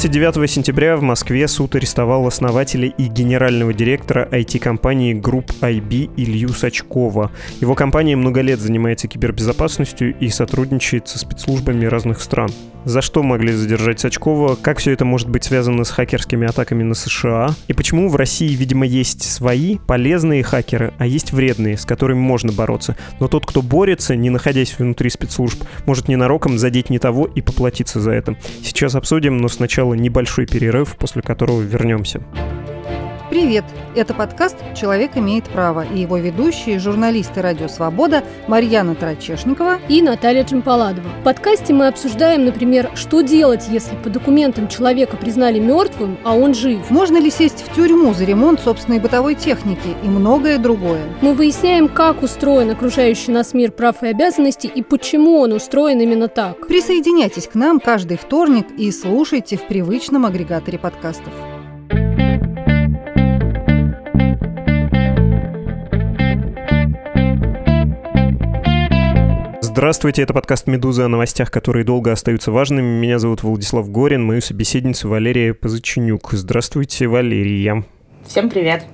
29 0.00 0.48
сентября 0.48 0.96
в 0.96 1.02
Москве 1.02 1.48
суд 1.48 1.74
арестовал 1.74 2.24
основателя 2.28 2.86
и 2.86 3.08
генерального 3.08 3.74
директора 3.74 4.28
IT-компании 4.30 5.12
Group 5.12 5.52
IB 5.60 6.12
Илью 6.16 6.50
Сачкова. 6.50 7.32
Его 7.60 7.74
компания 7.74 8.14
много 8.14 8.40
лет 8.40 8.60
занимается 8.60 9.08
кибербезопасностью 9.08 10.16
и 10.16 10.28
сотрудничает 10.28 11.08
со 11.08 11.18
спецслужбами 11.18 11.84
разных 11.86 12.20
стран. 12.20 12.50
За 12.88 13.02
что 13.02 13.22
могли 13.22 13.52
задержать 13.52 14.00
Сачкова? 14.00 14.54
Как 14.54 14.78
все 14.78 14.92
это 14.92 15.04
может 15.04 15.28
быть 15.28 15.44
связано 15.44 15.84
с 15.84 15.90
хакерскими 15.90 16.48
атаками 16.48 16.84
на 16.84 16.94
США? 16.94 17.54
И 17.66 17.74
почему 17.74 18.08
в 18.08 18.16
России, 18.16 18.54
видимо, 18.54 18.86
есть 18.86 19.30
свои 19.30 19.76
полезные 19.76 20.42
хакеры, 20.42 20.94
а 20.96 21.04
есть 21.04 21.34
вредные, 21.34 21.76
с 21.76 21.84
которыми 21.84 22.20
можно 22.20 22.50
бороться? 22.50 22.96
Но 23.20 23.28
тот, 23.28 23.44
кто 23.44 23.60
борется, 23.60 24.16
не 24.16 24.30
находясь 24.30 24.78
внутри 24.78 25.10
спецслужб, 25.10 25.62
может 25.84 26.08
ненароком 26.08 26.56
задеть 26.56 26.88
не 26.88 26.98
того 26.98 27.26
и 27.26 27.42
поплатиться 27.42 28.00
за 28.00 28.12
это. 28.12 28.38
Сейчас 28.64 28.94
обсудим, 28.94 29.36
но 29.36 29.48
сначала 29.48 29.92
небольшой 29.92 30.46
перерыв, 30.46 30.96
после 30.96 31.20
которого 31.20 31.60
вернемся. 31.60 32.22
Привет! 33.30 33.66
Это 33.94 34.14
подкаст 34.14 34.56
«Человек 34.74 35.18
имеет 35.18 35.44
право» 35.44 35.84
и 35.84 36.00
его 36.00 36.16
ведущие, 36.16 36.78
журналисты 36.78 37.42
«Радио 37.42 37.68
Свобода» 37.68 38.24
Марьяна 38.46 38.94
Тарачешникова 38.94 39.80
и 39.86 40.00
Наталья 40.00 40.44
Джампаладова. 40.44 41.06
В 41.20 41.24
подкасте 41.24 41.74
мы 41.74 41.88
обсуждаем, 41.88 42.46
например, 42.46 42.90
что 42.94 43.20
делать, 43.20 43.66
если 43.68 43.94
по 43.96 44.08
документам 44.08 44.66
человека 44.66 45.18
признали 45.18 45.58
мертвым, 45.58 46.16
а 46.24 46.34
он 46.34 46.54
жив. 46.54 46.88
Можно 46.88 47.18
ли 47.18 47.30
сесть 47.30 47.62
в 47.62 47.74
тюрьму 47.74 48.14
за 48.14 48.24
ремонт 48.24 48.60
собственной 48.60 48.98
бытовой 48.98 49.34
техники 49.34 49.94
и 50.02 50.06
многое 50.06 50.56
другое. 50.56 51.02
Мы 51.20 51.34
выясняем, 51.34 51.88
как 51.88 52.22
устроен 52.22 52.70
окружающий 52.70 53.32
нас 53.32 53.52
мир 53.52 53.72
прав 53.72 54.02
и 54.02 54.06
обязанностей 54.06 54.68
и 54.74 54.82
почему 54.82 55.40
он 55.40 55.52
устроен 55.52 56.00
именно 56.00 56.28
так. 56.28 56.66
Присоединяйтесь 56.66 57.46
к 57.46 57.54
нам 57.54 57.78
каждый 57.78 58.16
вторник 58.16 58.68
и 58.78 58.90
слушайте 58.90 59.58
в 59.58 59.66
привычном 59.66 60.24
агрегаторе 60.24 60.78
подкастов. 60.78 61.34
Здравствуйте, 69.78 70.22
это 70.22 70.34
подкаст 70.34 70.66
«Медуза» 70.66 71.04
о 71.04 71.08
новостях, 71.08 71.52
которые 71.52 71.84
долго 71.84 72.10
остаются 72.10 72.50
важными. 72.50 72.98
Меня 72.98 73.20
зовут 73.20 73.44
Владислав 73.44 73.88
Горин, 73.88 74.24
мою 74.24 74.40
собеседницу 74.40 75.08
Валерия 75.08 75.54
Позыченюк. 75.54 76.30
Здравствуйте, 76.32 77.06
Валерия. 77.06 77.84
Всем 78.28 78.50
привет. 78.50 78.84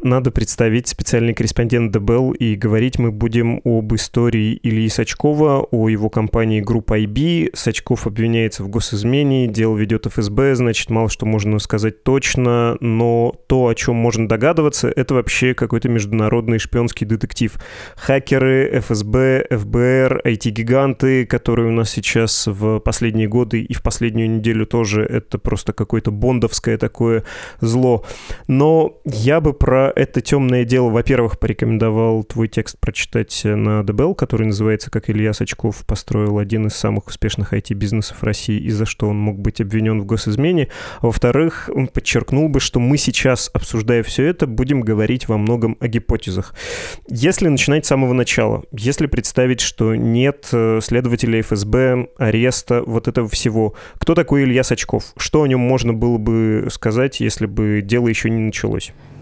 Надо 0.00 0.30
представить 0.30 0.86
специальный 0.86 1.34
корреспондент 1.34 1.90
ДБЛ, 1.90 2.30
и 2.32 2.54
говорить 2.54 3.00
мы 3.00 3.10
будем 3.10 3.60
об 3.64 3.92
истории 3.96 4.60
Ильи 4.62 4.88
Сачкова, 4.88 5.66
о 5.72 5.88
его 5.88 6.08
компании 6.08 6.60
Группа 6.60 7.00
IB. 7.00 7.50
Сачков 7.52 8.06
обвиняется 8.06 8.62
в 8.62 8.68
госизмене, 8.68 9.48
дело 9.48 9.76
ведет 9.76 10.06
ФСБ, 10.06 10.54
значит, 10.54 10.88
мало 10.90 11.08
что 11.08 11.26
можно 11.26 11.58
сказать 11.58 12.04
точно, 12.04 12.76
но 12.78 13.34
то, 13.48 13.66
о 13.66 13.74
чем 13.74 13.96
можно 13.96 14.28
догадываться, 14.28 14.88
это 14.88 15.14
вообще 15.14 15.52
какой-то 15.54 15.88
международный 15.88 16.60
шпионский 16.60 17.06
детектив. 17.06 17.56
Хакеры, 17.96 18.70
ФСБ, 18.80 19.48
ФБР, 19.50 20.22
IT-гиганты, 20.24 21.26
которые 21.26 21.70
у 21.70 21.72
нас 21.72 21.90
сейчас 21.90 22.46
в 22.46 22.78
последние 22.78 23.26
годы 23.26 23.62
и 23.62 23.74
в 23.74 23.82
последнюю 23.82 24.30
неделю 24.30 24.64
тоже, 24.64 25.02
это 25.02 25.38
просто 25.38 25.72
какое-то 25.72 26.12
бондовское 26.12 26.78
такое 26.78 27.24
зло. 27.60 28.04
Но 28.46 28.75
я 29.04 29.40
бы 29.40 29.52
про 29.52 29.92
это 29.94 30.20
темное 30.20 30.64
дело, 30.64 30.90
во-первых, 30.90 31.38
порекомендовал 31.38 32.24
твой 32.24 32.48
текст 32.48 32.78
прочитать 32.78 33.42
на 33.44 33.82
ДБЛ, 33.82 34.14
который 34.14 34.46
называется 34.46 34.90
«Как 34.90 35.10
Илья 35.10 35.32
Сачков 35.32 35.84
построил 35.86 36.38
один 36.38 36.66
из 36.66 36.74
самых 36.74 37.06
успешных 37.06 37.52
IT-бизнесов 37.52 38.22
России 38.22 38.58
и 38.58 38.70
за 38.70 38.86
что 38.86 39.08
он 39.08 39.18
мог 39.18 39.38
быть 39.38 39.60
обвинен 39.60 40.00
в 40.00 40.06
госизмене». 40.06 40.68
Во-вторых, 41.00 41.70
подчеркнул 41.92 42.48
бы, 42.48 42.60
что 42.60 42.80
мы 42.80 42.98
сейчас, 42.98 43.50
обсуждая 43.52 44.02
все 44.02 44.24
это, 44.24 44.46
будем 44.46 44.80
говорить 44.80 45.28
во 45.28 45.38
многом 45.38 45.76
о 45.80 45.88
гипотезах. 45.88 46.54
Если 47.08 47.48
начинать 47.48 47.84
с 47.84 47.88
самого 47.88 48.12
начала, 48.12 48.64
если 48.72 49.06
представить, 49.06 49.60
что 49.60 49.94
нет 49.94 50.48
э, 50.52 50.80
следователя 50.82 51.40
ФСБ, 51.42 52.08
ареста, 52.18 52.82
вот 52.86 53.08
этого 53.08 53.28
всего, 53.28 53.74
кто 53.98 54.14
такой 54.14 54.44
Илья 54.44 54.62
Сачков? 54.62 55.12
Что 55.16 55.42
о 55.42 55.48
нем 55.48 55.60
можно 55.60 55.92
было 55.92 56.18
бы 56.18 56.68
сказать, 56.70 57.20
если 57.20 57.46
бы 57.46 57.80
дело 57.82 58.08
еще 58.08 58.30
не 58.30 58.40
началось? 58.40 58.65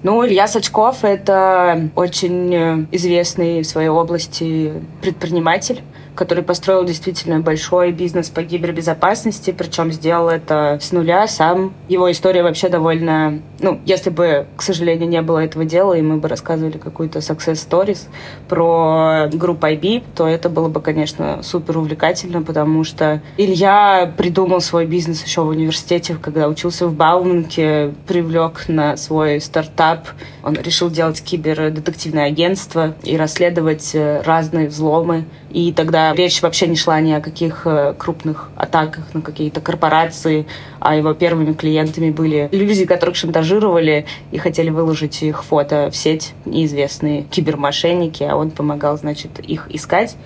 Ну, 0.03 0.25
Илья 0.27 0.47
Сачков– 0.47 0.99
это 1.03 1.89
очень 1.97 2.55
э, 2.55 2.87
известный 2.93 3.63
в 3.63 3.67
своей 3.67 3.89
области 3.89 4.73
предприниматель 5.01 5.81
который 6.15 6.45
построил 6.45 6.85
действительно 6.85 7.41
большой 7.41 7.93
бизнес 7.93 8.31
по 8.31 8.43
кибербезопасности, 8.43 9.55
причем 9.57 9.93
сделал 9.93 10.29
это 10.29 10.79
с 10.81 10.93
нуля 10.93 11.27
сам. 11.27 11.75
Его 11.89 12.11
история 12.11 12.43
вообще 12.43 12.69
довольно... 12.69 13.41
Ну, 13.61 13.81
если 13.85 14.11
бы, 14.11 14.47
к 14.57 14.63
сожалению, 14.63 15.09
не 15.09 15.23
было 15.23 15.39
этого 15.39 15.65
дела, 15.65 15.95
и 15.95 16.03
мы 16.03 16.19
бы 16.19 16.29
рассказывали 16.29 16.79
какую-то 16.79 17.19
success 17.21 17.67
stories 17.69 18.09
про 18.49 19.29
группу 19.33 19.67
IB, 19.67 20.05
то 20.15 20.27
это 20.27 20.49
было 20.49 20.69
бы, 20.69 20.81
конечно, 20.81 21.43
супер 21.43 21.79
увлекательно, 21.79 22.43
потому 22.43 22.85
что 22.85 23.21
Илья 23.37 24.13
придумал 24.17 24.61
свой 24.61 24.87
бизнес 24.87 25.25
еще 25.25 25.43
в 25.43 25.49
университете, 25.49 26.17
когда 26.21 26.49
учился 26.49 26.87
в 26.87 26.95
Бауманке, 26.95 27.93
привлек 28.07 28.69
на 28.69 28.97
свой 28.97 29.41
стартап. 29.41 30.09
Он 30.43 30.55
решил 30.55 30.91
делать 30.91 31.23
кибердетективное 31.23 32.27
агентство 32.27 32.95
и 33.03 33.17
расследовать 33.17 33.95
э, 33.95 34.23
разные 34.23 34.69
взломы. 34.69 35.25
И 35.55 35.73
тогда 35.73 36.13
речь 36.13 36.43
вообще 36.43 36.67
не 36.67 36.75
шла 36.75 37.01
ни 37.01 37.13
о 37.13 37.21
каких 37.21 37.63
э, 37.65 37.95
крупных 37.97 38.51
атаках 38.57 39.15
на 39.15 39.23
какие-то 39.23 39.61
корпорации, 39.61 40.47
а 40.81 40.97
его 40.97 41.15
первыми 41.15 41.53
клиентами 41.53 42.11
были 42.11 42.49
люди, 42.51 42.85
которых 42.85 43.15
шантажировали 43.15 44.05
и 44.33 44.39
хотели 44.39 44.71
выложить 44.71 45.23
их 45.23 45.45
фото 45.45 45.91
в 45.93 45.97
сеть, 45.97 46.33
неизвестные 46.45 47.23
кибермошенники, 47.23 48.25
а 48.25 48.35
он 48.35 48.51
помогал, 48.51 48.99
значит, 48.99 49.39
их 49.39 49.69
искать. 49.71 50.17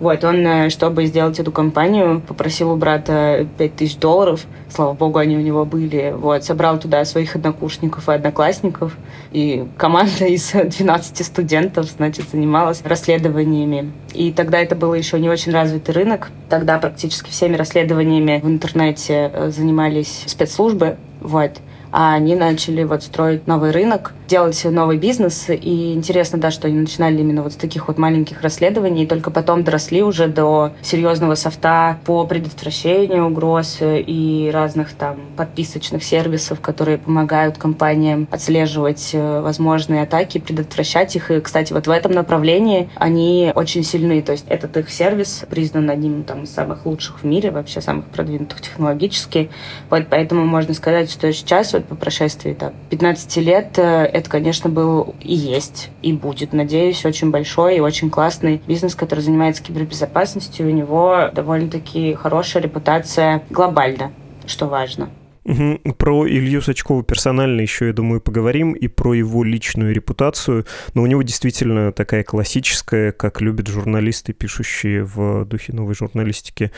Вот, 0.00 0.22
он, 0.24 0.46
э, 0.46 0.70
чтобы 0.70 1.06
сделать 1.06 1.40
эту 1.40 1.50
компанию, 1.50 2.20
попросил 2.20 2.70
у 2.70 2.76
брата 2.76 3.46
5000 3.58 3.96
долларов. 3.98 4.46
Слава 4.68 4.92
богу, 4.92 5.18
они 5.18 5.36
у 5.36 5.40
него 5.40 5.64
были. 5.64 6.14
Вот, 6.16 6.44
собрал 6.44 6.78
туда 6.78 7.04
своих 7.04 7.34
однокурсников 7.34 8.08
и 8.08 8.12
одноклассников. 8.12 8.96
И 9.32 9.66
команда 9.76 10.26
из 10.26 10.52
12 10.52 11.26
студентов, 11.26 11.86
значит, 11.86 12.26
занималась 12.30 12.82
расследованиями. 12.84 13.92
И 14.14 14.32
тогда 14.32 14.60
это 14.60 14.76
был 14.76 14.94
еще 14.94 15.18
не 15.18 15.28
очень 15.28 15.52
развитый 15.52 15.94
рынок. 15.94 16.30
Тогда 16.48 16.78
практически 16.78 17.30
всеми 17.30 17.56
расследованиями 17.56 18.40
в 18.42 18.48
интернете 18.48 19.30
э, 19.32 19.50
занимались 19.50 20.24
спецслужбы. 20.26 20.96
Вот 21.20 21.52
а 21.92 22.14
они 22.14 22.34
начали 22.34 22.84
вот 22.84 23.02
строить 23.02 23.46
новый 23.46 23.70
рынок, 23.70 24.12
делать 24.28 24.62
новый 24.64 24.98
бизнес. 24.98 25.46
И 25.48 25.94
интересно, 25.94 26.38
да, 26.38 26.50
что 26.50 26.68
они 26.68 26.78
начинали 26.78 27.20
именно 27.20 27.42
вот 27.42 27.54
с 27.54 27.56
таких 27.56 27.88
вот 27.88 27.98
маленьких 27.98 28.42
расследований, 28.42 29.04
и 29.04 29.06
только 29.06 29.30
потом 29.30 29.64
доросли 29.64 30.02
уже 30.02 30.28
до 30.28 30.72
серьезного 30.82 31.34
софта 31.34 31.98
по 32.04 32.24
предотвращению 32.26 33.26
угроз 33.26 33.78
и 33.80 34.50
разных 34.52 34.92
там 34.92 35.16
подписочных 35.36 36.04
сервисов, 36.04 36.60
которые 36.60 36.98
помогают 36.98 37.58
компаниям 37.58 38.28
отслеживать 38.30 39.10
э, 39.12 39.40
возможные 39.40 40.02
атаки, 40.02 40.38
предотвращать 40.38 41.16
их. 41.16 41.30
И, 41.30 41.40
кстати, 41.40 41.72
вот 41.72 41.86
в 41.86 41.90
этом 41.90 42.12
направлении 42.12 42.90
они 42.96 43.52
очень 43.54 43.82
сильны. 43.82 44.20
То 44.22 44.32
есть 44.32 44.44
этот 44.48 44.76
их 44.76 44.90
сервис 44.90 45.44
признан 45.48 45.88
одним 45.90 46.24
там, 46.24 46.44
из 46.44 46.52
самых 46.52 46.84
лучших 46.86 47.20
в 47.20 47.24
мире, 47.24 47.50
вообще 47.50 47.80
самых 47.80 48.06
продвинутых 48.06 48.60
технологически. 48.60 49.50
Вот 49.90 50.06
поэтому 50.10 50.44
можно 50.44 50.74
сказать, 50.74 51.10
что 51.10 51.32
сейчас 51.32 51.74
вот 51.78 51.88
по 51.88 51.94
прошествии 51.94 52.52
там, 52.54 52.72
15 52.90 53.36
лет 53.38 53.78
э, 53.78 54.04
это, 54.04 54.28
конечно, 54.28 54.70
был 54.70 55.14
и 55.20 55.34
есть, 55.34 55.90
и 56.02 56.12
будет, 56.12 56.52
надеюсь, 56.52 57.04
очень 57.04 57.30
большой 57.30 57.76
и 57.76 57.80
очень 57.80 58.10
классный 58.10 58.60
бизнес, 58.66 58.94
который 58.94 59.20
занимается 59.20 59.62
кибербезопасностью. 59.62 60.66
У 60.66 60.70
него 60.70 61.30
довольно-таки 61.32 62.14
хорошая 62.14 62.62
репутация 62.62 63.42
глобально, 63.50 64.12
что 64.46 64.66
важно. 64.66 65.10
Угу. 65.48 65.94
Про 65.94 66.28
Илью 66.28 66.60
Сачкова 66.60 67.02
персонально 67.02 67.62
еще, 67.62 67.86
я 67.86 67.92
думаю, 67.94 68.20
поговорим, 68.20 68.74
и 68.74 68.86
про 68.86 69.14
его 69.14 69.42
личную 69.42 69.94
репутацию. 69.94 70.66
Но 70.92 71.02
у 71.02 71.06
него 71.06 71.22
действительно 71.22 71.90
такая 71.90 72.22
классическая, 72.22 73.12
как 73.12 73.40
любят 73.40 73.66
журналисты, 73.66 74.34
пишущие 74.34 75.04
в 75.04 75.46
духе 75.46 75.72
новой 75.72 75.94
журналистики, 75.94 76.70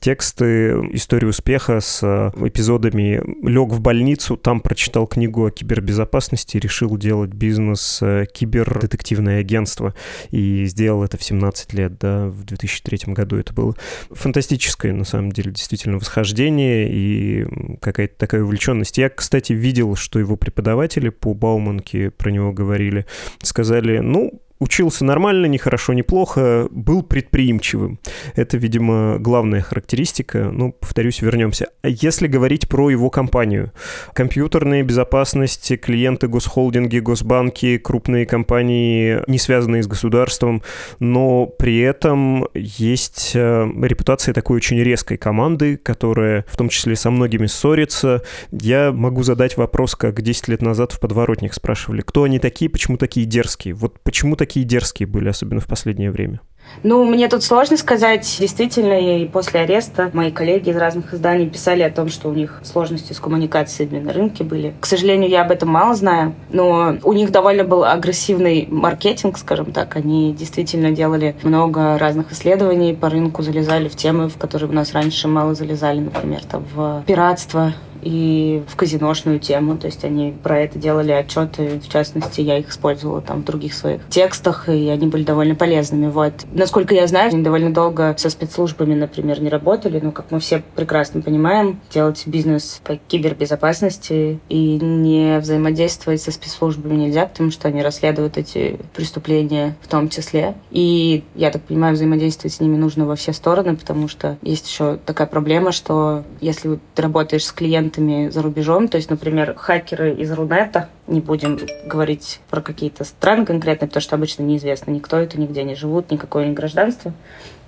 тексты, 0.00 0.72
история 0.92 1.28
успеха 1.28 1.78
с 1.80 2.00
э, 2.02 2.30
эпизодами 2.44 3.22
«Лег 3.48 3.68
в 3.68 3.80
больницу», 3.80 4.36
там 4.36 4.60
прочитал 4.60 5.06
книгу 5.06 5.46
о 5.46 5.50
кибербезопасности, 5.52 6.56
решил 6.56 6.96
делать 6.96 7.30
бизнес 7.30 8.00
э, 8.02 8.26
кибердетективное 8.32 9.38
агентство 9.38 9.94
и 10.32 10.64
сделал 10.64 11.04
это 11.04 11.16
в 11.16 11.22
17 11.22 11.72
лет, 11.74 11.96
да, 12.00 12.26
в 12.26 12.42
2003 12.42 13.12
году 13.12 13.36
это 13.36 13.52
было. 13.52 13.76
Фантастическое, 14.10 14.92
на 14.92 15.04
самом 15.04 15.30
деле, 15.30 15.52
действительно 15.52 15.98
восхождение 15.98 16.90
и 16.90 17.46
какая-то 17.80 18.15
такая 18.16 18.42
увлеченность. 18.42 18.98
Я, 18.98 19.08
кстати, 19.08 19.52
видел, 19.52 19.96
что 19.96 20.18
его 20.18 20.36
преподаватели 20.36 21.08
по 21.08 21.34
Бауманке 21.34 22.10
про 22.10 22.30
него 22.30 22.52
говорили. 22.52 23.06
Сказали, 23.42 23.98
ну, 23.98 24.40
учился 24.58 25.04
нормально, 25.04 25.46
не 25.46 25.58
хорошо, 25.58 25.92
не 25.92 26.02
плохо, 26.02 26.68
был 26.70 27.02
предприимчивым. 27.02 27.98
Это, 28.34 28.56
видимо, 28.56 29.18
главная 29.18 29.60
характеристика. 29.60 30.50
Ну, 30.52 30.72
повторюсь, 30.72 31.20
вернемся. 31.20 31.68
Если 31.82 32.26
говорить 32.26 32.68
про 32.68 32.90
его 32.90 33.10
компанию, 33.10 33.72
компьютерная 34.14 34.82
безопасность, 34.82 35.78
клиенты 35.80 36.28
госхолдинги, 36.28 36.98
госбанки, 36.98 37.78
крупные 37.78 38.26
компании, 38.26 39.22
не 39.26 39.38
связанные 39.38 39.82
с 39.82 39.86
государством, 39.86 40.62
но 41.00 41.46
при 41.46 41.80
этом 41.80 42.48
есть 42.54 43.32
э, 43.34 43.68
репутация 43.82 44.32
такой 44.32 44.56
очень 44.56 44.78
резкой 44.82 45.18
команды, 45.18 45.76
которая 45.76 46.44
в 46.48 46.56
том 46.56 46.68
числе 46.68 46.96
со 46.96 47.10
многими 47.10 47.46
ссорится. 47.46 48.22
Я 48.50 48.92
могу 48.92 49.22
задать 49.22 49.56
вопрос, 49.56 49.94
как 49.94 50.22
10 50.22 50.48
лет 50.48 50.62
назад 50.62 50.92
в 50.92 51.00
подворотнях 51.00 51.52
спрашивали, 51.54 52.00
кто 52.00 52.22
они 52.22 52.38
такие, 52.38 52.70
почему 52.70 52.96
такие 52.96 53.26
дерзкие? 53.26 53.74
Вот 53.74 54.00
почему 54.00 54.36
такие 54.36 54.45
такие 54.46 54.64
дерзкие 54.64 55.08
были, 55.08 55.28
особенно 55.28 55.60
в 55.60 55.66
последнее 55.66 56.10
время? 56.12 56.40
Ну, 56.82 57.04
мне 57.04 57.28
тут 57.28 57.42
сложно 57.42 57.76
сказать. 57.76 58.36
Действительно, 58.40 58.98
и 58.98 59.26
после 59.26 59.60
ареста 59.60 60.10
мои 60.12 60.30
коллеги 60.30 60.70
из 60.70 60.76
разных 60.76 61.14
изданий 61.14 61.48
писали 61.48 61.82
о 61.82 61.90
том, 61.90 62.08
что 62.08 62.28
у 62.28 62.34
них 62.34 62.60
сложности 62.64 63.12
с 63.12 63.20
коммуникациями 63.20 63.98
на 63.98 64.12
рынке 64.12 64.44
были. 64.44 64.74
К 64.80 64.86
сожалению, 64.86 65.30
я 65.30 65.42
об 65.42 65.50
этом 65.50 65.68
мало 65.68 65.94
знаю, 65.94 66.34
но 66.50 66.96
у 67.02 67.12
них 67.12 67.30
довольно 67.30 67.64
был 67.64 67.84
агрессивный 67.84 68.66
маркетинг, 68.70 69.38
скажем 69.38 69.72
так. 69.72 69.96
Они 69.96 70.32
действительно 70.32 70.90
делали 70.90 71.36
много 71.42 71.98
разных 71.98 72.32
исследований 72.32 72.94
по 72.94 73.08
рынку, 73.08 73.42
залезали 73.42 73.88
в 73.88 73.96
темы, 73.96 74.28
в 74.28 74.36
которые 74.36 74.68
у 74.68 74.72
нас 74.72 74.92
раньше 74.92 75.28
мало 75.28 75.54
залезали, 75.54 76.00
например, 76.00 76.44
там 76.44 76.64
в 76.74 77.04
пиратство, 77.06 77.72
и 78.06 78.62
в 78.68 78.76
казиношную 78.76 79.40
тему. 79.40 79.76
То 79.76 79.86
есть 79.86 80.04
они 80.04 80.32
про 80.42 80.60
это 80.60 80.78
делали 80.78 81.10
отчеты, 81.10 81.80
в 81.80 81.88
частности, 81.88 82.40
я 82.40 82.58
их 82.58 82.68
использовала 82.70 83.20
там 83.20 83.42
в 83.42 83.44
других 83.44 83.74
своих 83.74 84.00
текстах, 84.08 84.68
и 84.68 84.88
они 84.88 85.08
были 85.08 85.24
довольно 85.24 85.56
полезными. 85.56 86.06
Вот. 86.06 86.32
Насколько 86.52 86.94
я 86.94 87.08
знаю, 87.08 87.32
они 87.32 87.42
довольно 87.42 87.74
долго 87.74 88.14
со 88.16 88.30
спецслужбами, 88.30 88.94
например, 88.94 89.42
не 89.42 89.48
работали, 89.48 89.98
но, 90.00 90.12
как 90.12 90.30
мы 90.30 90.38
все 90.38 90.62
прекрасно 90.76 91.20
понимаем, 91.20 91.80
делать 91.92 92.22
бизнес 92.26 92.80
по 92.84 92.96
кибербезопасности 92.96 94.38
и 94.48 94.78
не 94.80 95.40
взаимодействовать 95.40 96.22
со 96.22 96.30
спецслужбами 96.30 96.94
нельзя, 96.94 97.26
потому 97.26 97.50
что 97.50 97.66
они 97.68 97.82
расследуют 97.82 98.38
эти 98.38 98.78
преступления 98.94 99.74
в 99.82 99.88
том 99.88 100.08
числе. 100.08 100.54
И, 100.70 101.24
я 101.34 101.50
так 101.50 101.62
понимаю, 101.62 101.94
взаимодействовать 101.94 102.54
с 102.54 102.60
ними 102.60 102.76
нужно 102.76 103.04
во 103.04 103.16
все 103.16 103.32
стороны, 103.32 103.74
потому 103.74 104.06
что 104.06 104.38
есть 104.42 104.68
еще 104.68 104.98
такая 105.04 105.26
проблема, 105.26 105.72
что 105.72 106.22
если 106.40 106.78
ты 106.94 107.02
работаешь 107.02 107.44
с 107.44 107.50
клиентом, 107.52 107.95
клиентами 107.96 108.28
за 108.28 108.42
рубежом. 108.42 108.88
То 108.88 108.96
есть, 108.96 109.10
например, 109.10 109.54
хакеры 109.56 110.14
из 110.14 110.30
Рунета, 110.32 110.88
не 111.06 111.20
будем 111.20 111.58
говорить 111.86 112.40
про 112.50 112.60
какие-то 112.60 113.04
страны 113.04 113.46
конкретные, 113.46 113.88
потому 113.88 114.02
что 114.02 114.16
обычно 114.16 114.42
неизвестно 114.42 114.90
никто 114.90 115.16
это, 115.16 115.40
нигде 115.40 115.62
не 115.64 115.74
живут, 115.74 116.10
никакое 116.10 116.46
не 116.46 116.52
гражданство. 116.52 117.12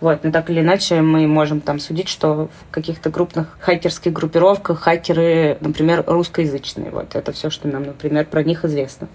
Вот, 0.00 0.22
но 0.22 0.30
так 0.30 0.48
или 0.50 0.60
иначе 0.60 1.00
мы 1.00 1.26
можем 1.26 1.60
там 1.60 1.80
судить, 1.80 2.08
что 2.08 2.48
в 2.48 2.70
каких-то 2.70 3.10
крупных 3.10 3.56
хакерских 3.60 4.12
группировках 4.12 4.78
хакеры, 4.80 5.56
например, 5.60 6.04
русскоязычные. 6.06 6.90
Вот 6.90 7.16
это 7.16 7.32
все, 7.32 7.50
что 7.50 7.66
нам, 7.68 7.82
например, 7.82 8.24
про 8.26 8.44
них 8.44 8.64
известно. 8.64 9.08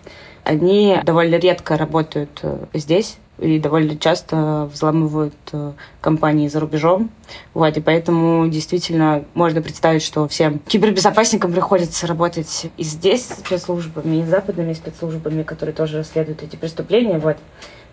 Они 0.44 1.00
довольно 1.04 1.36
редко 1.36 1.78
работают 1.78 2.40
э, 2.44 2.66
здесь, 2.74 3.18
и 3.40 3.60
довольно 3.60 3.98
часто 3.98 4.70
взламывают 4.72 5.34
э, 5.52 5.74
компании 6.02 6.48
за 6.48 6.60
рубежом. 6.60 7.10
Вот, 7.54 7.76
и 7.76 7.82
поэтому 7.82 8.48
действительно 8.48 9.26
можно 9.34 9.62
представить, 9.62 10.04
что 10.04 10.28
всем 10.28 10.60
кибербезопасникам 10.60 11.52
приходится 11.52 12.06
работать 12.06 12.68
и 12.78 12.84
здесь 12.84 13.28
спецслужбами, 13.28 14.18
и 14.18 14.26
западными 14.26 14.74
спецслужбами, 14.74 15.44
которые 15.44 15.76
тоже 15.76 15.98
расследуют 15.98 16.44
эти 16.44 16.56
преступления. 16.56 17.18
Вот. 17.18 17.38